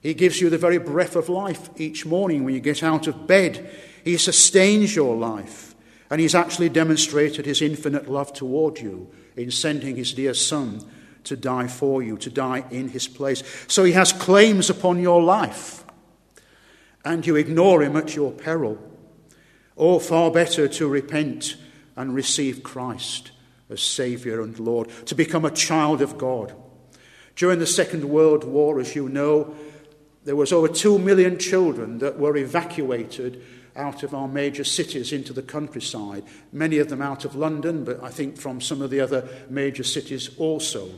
He 0.00 0.14
gives 0.14 0.40
you 0.40 0.50
the 0.50 0.58
very 0.58 0.78
breath 0.78 1.14
of 1.14 1.28
life 1.28 1.70
each 1.76 2.04
morning 2.04 2.44
when 2.44 2.54
you 2.54 2.60
get 2.60 2.82
out 2.82 3.06
of 3.06 3.26
bed. 3.26 3.70
He 4.04 4.16
sustains 4.16 4.96
your 4.96 5.16
life. 5.16 5.74
And 6.10 6.20
He's 6.20 6.34
actually 6.34 6.68
demonstrated 6.68 7.46
His 7.46 7.62
infinite 7.62 8.10
love 8.10 8.32
toward 8.32 8.80
you 8.80 9.10
in 9.36 9.50
sending 9.50 9.96
His 9.96 10.12
dear 10.12 10.34
Son 10.34 10.84
to 11.24 11.36
die 11.36 11.68
for 11.68 12.02
you, 12.02 12.18
to 12.18 12.30
die 12.30 12.64
in 12.70 12.88
His 12.88 13.06
place. 13.06 13.42
So 13.68 13.84
He 13.84 13.92
has 13.92 14.12
claims 14.12 14.68
upon 14.70 15.00
your 15.00 15.22
life. 15.22 15.84
And 17.04 17.26
you 17.26 17.36
ignore 17.36 17.82
Him 17.82 17.96
at 17.96 18.16
your 18.16 18.32
peril. 18.32 18.78
Or 19.76 20.00
far 20.00 20.30
better 20.30 20.68
to 20.68 20.88
repent 20.88 21.56
and 21.96 22.14
receive 22.14 22.62
Christ 22.62 23.30
as 23.72 23.82
Saviour 23.82 24.42
and 24.42 24.58
Lord, 24.58 24.88
to 25.06 25.14
become 25.14 25.44
a 25.44 25.50
child 25.50 26.02
of 26.02 26.18
God. 26.18 26.54
During 27.34 27.58
the 27.58 27.66
Second 27.66 28.04
World 28.04 28.44
War, 28.44 28.78
as 28.78 28.94
you 28.94 29.08
know, 29.08 29.54
there 30.24 30.36
was 30.36 30.52
over 30.52 30.68
two 30.68 30.98
million 30.98 31.38
children 31.38 31.98
that 31.98 32.18
were 32.18 32.36
evacuated 32.36 33.42
out 33.74 34.02
of 34.02 34.14
our 34.14 34.28
major 34.28 34.64
cities 34.64 35.12
into 35.12 35.32
the 35.32 35.42
countryside, 35.42 36.24
many 36.52 36.78
of 36.78 36.88
them 36.88 37.02
out 37.02 37.24
of 37.24 37.34
London, 37.34 37.84
but 37.84 38.02
I 38.02 38.10
think 38.10 38.36
from 38.36 38.60
some 38.60 38.82
of 38.82 38.90
the 38.90 39.00
other 39.00 39.28
major 39.48 39.82
cities 39.82 40.30
also. 40.38 40.90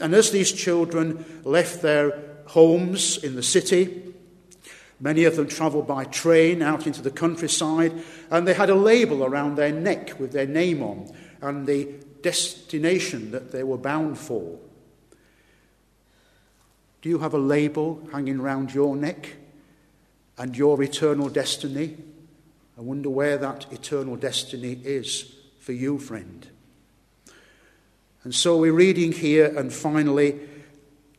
And 0.00 0.14
as 0.14 0.30
these 0.30 0.52
children 0.52 1.42
left 1.44 1.82
their 1.82 2.18
homes 2.46 3.22
in 3.22 3.34
the 3.34 3.42
city, 3.42 4.14
many 5.00 5.24
of 5.24 5.36
them 5.36 5.48
travelled 5.48 5.88
by 5.88 6.04
train 6.04 6.62
out 6.62 6.86
into 6.86 7.02
the 7.02 7.10
countryside, 7.10 7.92
and 8.30 8.46
they 8.46 8.54
had 8.54 8.70
a 8.70 8.74
label 8.74 9.24
around 9.24 9.56
their 9.56 9.72
neck 9.72 10.18
with 10.20 10.32
their 10.32 10.46
name 10.46 10.82
on 10.82 11.12
and 11.42 11.66
the 11.66 11.88
destination 12.22 13.30
that 13.32 13.52
they 13.52 13.62
were 13.62 13.78
bound 13.78 14.18
for. 14.18 14.58
Do 17.02 17.08
you 17.08 17.18
have 17.18 17.34
a 17.34 17.38
label 17.38 18.06
hanging 18.12 18.40
round 18.40 18.72
your 18.72 18.96
neck? 18.96 19.36
and 20.38 20.56
your 20.56 20.82
eternal 20.82 21.28
destiny. 21.28 21.96
I 22.76 22.80
wonder 22.80 23.10
where 23.10 23.36
that 23.38 23.66
eternal 23.70 24.16
destiny 24.16 24.78
is 24.82 25.32
for 25.60 25.72
you, 25.72 25.98
friend. 25.98 26.46
And 28.24 28.34
so 28.34 28.56
we're 28.56 28.72
reading 28.72 29.12
here, 29.12 29.56
and 29.56 29.72
finally, 29.72 30.40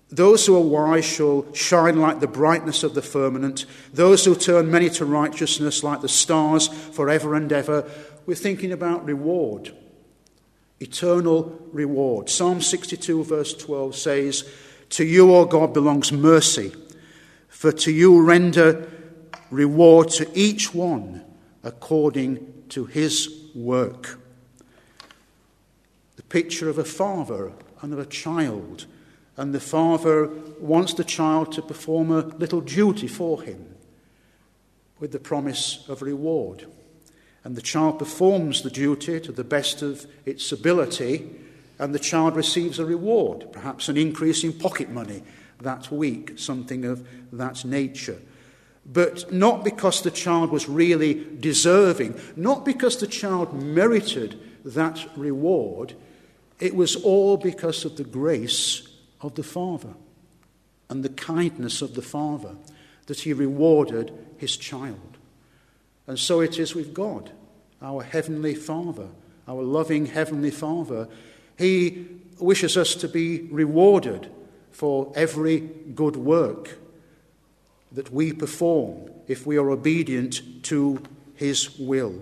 those 0.09 0.45
who 0.45 0.55
are 0.55 0.61
wise 0.61 1.05
shall 1.05 1.51
shine 1.53 1.99
like 1.99 2.19
the 2.19 2.27
brightness 2.27 2.83
of 2.83 2.95
the 2.95 3.01
firmament. 3.01 3.65
Those 3.93 4.25
who 4.25 4.35
turn 4.35 4.71
many 4.71 4.89
to 4.91 5.05
righteousness 5.05 5.83
like 5.83 6.01
the 6.01 6.09
stars 6.09 6.67
forever 6.67 7.35
and 7.35 7.51
ever. 7.51 7.89
We're 8.25 8.35
thinking 8.35 8.71
about 8.71 9.05
reward, 9.05 9.73
eternal 10.83 11.59
reward. 11.71 12.29
Psalm 12.29 12.61
62, 12.61 13.23
verse 13.23 13.53
12 13.53 13.95
says, 13.95 14.49
To 14.89 15.05
you, 15.05 15.33
O 15.33 15.45
God, 15.45 15.73
belongs 15.73 16.11
mercy, 16.11 16.71
for 17.47 17.71
to 17.71 17.91
you 17.91 18.21
render 18.21 18.89
reward 19.49 20.09
to 20.09 20.29
each 20.37 20.73
one 20.73 21.23
according 21.63 22.65
to 22.69 22.85
his 22.85 23.49
work. 23.55 24.19
The 26.17 26.23
picture 26.23 26.69
of 26.69 26.77
a 26.77 26.83
father 26.83 27.51
and 27.81 27.93
of 27.93 27.99
a 27.99 28.05
child 28.05 28.85
and 29.37 29.53
the 29.53 29.59
father 29.59 30.27
wants 30.59 30.93
the 30.93 31.03
child 31.03 31.51
to 31.53 31.61
perform 31.61 32.11
a 32.11 32.21
little 32.21 32.61
duty 32.61 33.07
for 33.07 33.41
him 33.41 33.75
with 34.99 35.11
the 35.11 35.19
promise 35.19 35.85
of 35.87 36.01
reward. 36.01 36.67
And 37.43 37.55
the 37.55 37.61
child 37.61 37.99
performs 37.99 38.61
the 38.61 38.69
duty 38.69 39.19
to 39.19 39.31
the 39.31 39.43
best 39.43 39.81
of 39.81 40.05
its 40.25 40.51
ability, 40.51 41.29
and 41.77 41.93
the 41.93 41.99
child 41.99 42.35
receives 42.35 42.79
a 42.79 42.85
reward, 42.85 43.51
perhaps 43.51 43.89
an 43.89 43.97
increase 43.97 44.43
in 44.43 44.53
pocket 44.53 44.89
money 44.89 45.23
that 45.59 45.91
week, 45.91 46.33
something 46.37 46.85
of 46.85 47.07
that 47.31 47.65
nature. 47.65 48.19
But 48.85 49.31
not 49.31 49.63
because 49.63 50.01
the 50.01 50.11
child 50.11 50.51
was 50.51 50.67
really 50.67 51.25
deserving, 51.39 52.19
not 52.35 52.65
because 52.65 52.97
the 52.97 53.07
child 53.07 53.53
merited 53.53 54.39
that 54.65 55.07
reward, 55.15 55.95
it 56.59 56.75
was 56.75 56.95
all 56.97 57.37
because 57.37 57.85
of 57.85 57.97
the 57.97 58.03
grace 58.03 58.87
of 59.21 59.35
the 59.35 59.43
Father 59.43 59.93
and 60.89 61.03
the 61.03 61.09
kindness 61.09 61.81
of 61.81 61.95
the 61.95 62.01
Father 62.01 62.55
that 63.07 63.21
he 63.21 63.33
rewarded 63.33 64.11
his 64.37 64.57
child. 64.57 65.17
And 66.07 66.19
so 66.19 66.41
it 66.41 66.59
is 66.59 66.75
with 66.75 66.93
God, 66.93 67.31
our 67.81 68.03
Heavenly 68.03 68.55
Father, 68.55 69.07
our 69.47 69.63
loving 69.63 70.07
Heavenly 70.07 70.51
Father. 70.51 71.07
He 71.57 72.07
wishes 72.39 72.75
us 72.77 72.95
to 72.95 73.07
be 73.07 73.41
rewarded 73.51 74.29
for 74.71 75.11
every 75.15 75.59
good 75.59 76.15
work 76.15 76.77
that 77.91 78.11
we 78.11 78.33
perform 78.33 79.09
if 79.27 79.45
we 79.45 79.57
are 79.57 79.69
obedient 79.69 80.63
to 80.63 81.01
His 81.35 81.77
will. 81.77 82.21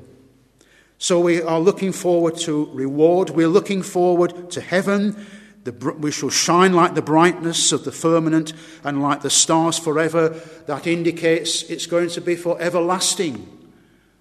So 0.97 1.19
we 1.19 1.41
are 1.41 1.59
looking 1.59 1.93
forward 1.93 2.37
to 2.39 2.69
reward. 2.73 3.31
We're 3.31 3.47
looking 3.47 3.81
forward 3.81 4.51
to 4.51 4.61
heaven 4.61 5.25
the, 5.63 5.95
we 5.99 6.11
shall 6.11 6.29
shine 6.29 6.73
like 6.73 6.95
the 6.95 7.01
brightness 7.01 7.71
of 7.71 7.83
the 7.83 7.91
firmament 7.91 8.53
and 8.83 9.01
like 9.01 9.21
the 9.21 9.29
stars 9.29 9.77
forever. 9.77 10.29
That 10.65 10.87
indicates 10.87 11.63
it's 11.63 11.85
going 11.85 12.09
to 12.09 12.21
be 12.21 12.35
for 12.35 12.59
everlasting. 12.59 13.59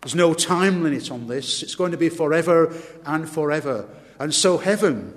There's 0.00 0.14
no 0.14 0.32
time 0.32 0.82
limit 0.82 1.10
on 1.10 1.26
this. 1.26 1.62
It's 1.62 1.74
going 1.74 1.92
to 1.92 1.98
be 1.98 2.08
forever 2.08 2.74
and 3.04 3.28
forever. 3.28 3.88
And 4.18 4.34
so, 4.34 4.58
heaven, 4.58 5.14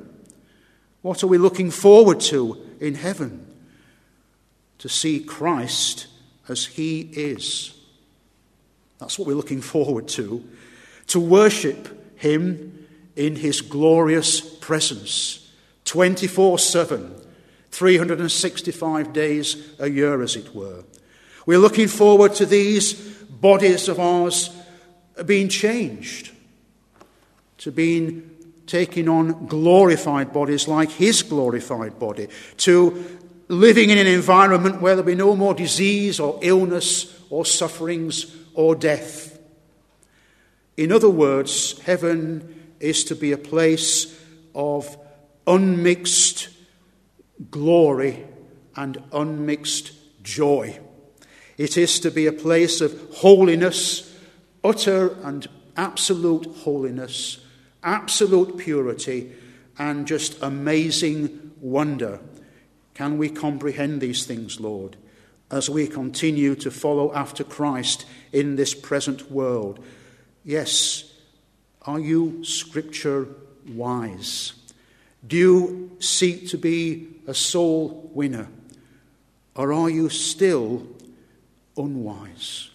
what 1.01 1.23
are 1.23 1.27
we 1.27 1.37
looking 1.37 1.71
forward 1.71 2.19
to 2.21 2.57
in 2.79 2.95
heaven? 2.95 3.47
To 4.79 4.89
see 4.89 5.21
Christ 5.21 6.07
as 6.49 6.65
he 6.65 7.01
is. 7.01 7.73
That's 8.99 9.17
what 9.17 9.27
we're 9.27 9.35
looking 9.35 9.61
forward 9.73 10.07
to. 10.09 10.43
To 11.07 11.19
worship 11.19 12.19
him 12.19 12.87
in 13.15 13.35
his 13.35 13.61
glorious 13.61 14.41
presence 14.41 15.51
24 15.85 16.59
7, 16.59 17.21
365 17.71 19.13
days 19.13 19.69
a 19.79 19.89
year, 19.89 20.21
as 20.21 20.35
it 20.35 20.55
were. 20.55 20.83
We're 21.45 21.59
looking 21.59 21.87
forward 21.87 22.33
to 22.35 22.45
these 22.45 22.93
bodies 22.93 23.89
of 23.89 23.99
ours 23.99 24.49
being 25.25 25.49
changed, 25.49 26.31
to 27.59 27.71
being 27.71 28.29
taking 28.65 29.07
on 29.07 29.47
glorified 29.47 30.33
bodies 30.33 30.67
like 30.67 30.89
His 30.89 31.21
glorified 31.23 31.99
body, 31.99 32.27
to 32.57 33.19
living 33.47 33.89
in 33.89 33.97
an 33.97 34.07
environment 34.07 34.81
where 34.81 34.95
there'll 34.95 35.05
be 35.05 35.15
no 35.15 35.35
more 35.35 35.53
disease 35.53 36.19
or 36.19 36.39
illness 36.41 37.19
or 37.29 37.45
sufferings 37.45 38.35
or 38.53 38.75
death. 38.75 39.39
In 40.77 40.91
other 40.91 41.09
words, 41.09 41.79
heaven 41.81 42.73
is 42.79 43.03
to 43.05 43.15
be 43.15 43.31
a 43.31 43.37
place 43.37 44.19
of 44.55 44.97
unmixed 45.45 46.49
glory 47.51 48.25
and 48.75 49.01
unmixed 49.11 49.91
joy. 50.23 50.79
It 51.57 51.77
is 51.77 51.99
to 52.01 52.11
be 52.11 52.25
a 52.25 52.33
place 52.33 52.81
of 52.81 52.99
holiness, 53.15 54.12
utter 54.63 55.17
and 55.23 55.47
absolute 55.75 56.45
holiness, 56.57 57.39
absolute 57.83 58.57
purity, 58.57 59.31
and 59.77 60.07
just 60.07 60.41
amazing 60.41 61.51
wonder. 61.59 62.19
Can 62.93 63.17
we 63.17 63.29
comprehend 63.29 64.01
these 64.01 64.25
things, 64.25 64.59
Lord, 64.59 64.97
as 65.49 65.69
we 65.69 65.87
continue 65.87 66.55
to 66.55 66.71
follow 66.71 67.13
after 67.13 67.43
Christ 67.43 68.05
in 68.31 68.55
this 68.55 68.73
present 68.73 69.31
world? 69.31 69.83
Yes, 70.43 71.11
are 71.83 71.99
you 71.99 72.43
scripture 72.43 73.27
wise? 73.67 74.53
Do 75.25 75.37
you 75.37 75.91
seek 75.99 76.49
to 76.49 76.57
be 76.57 77.07
a 77.27 77.33
soul 77.33 78.11
winner? 78.13 78.47
Or 79.55 79.71
are 79.71 79.89
you 79.89 80.09
still 80.09 80.87
unwise, 81.77 82.69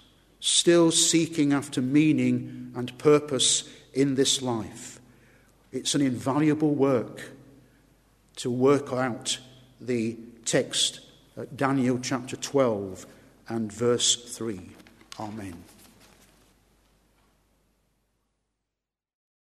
still 0.49 0.90
seeking 0.90 1.53
after 1.53 1.82
meaning 1.82 2.72
and 2.74 2.96
purpose 2.99 3.68
in 3.92 4.14
this 4.14 4.40
life? 4.40 4.99
It's 5.72 5.94
an 5.94 6.01
invaluable 6.01 6.74
work 6.74 7.30
to 8.36 8.51
work 8.51 8.92
out 8.92 9.38
the 9.80 10.16
text, 10.44 11.01
Daniel 11.55 11.99
chapter 12.01 12.36
12 12.36 13.07
and 13.49 13.70
verse 13.72 14.14
3. 14.36 14.70
Amen. 15.20 15.67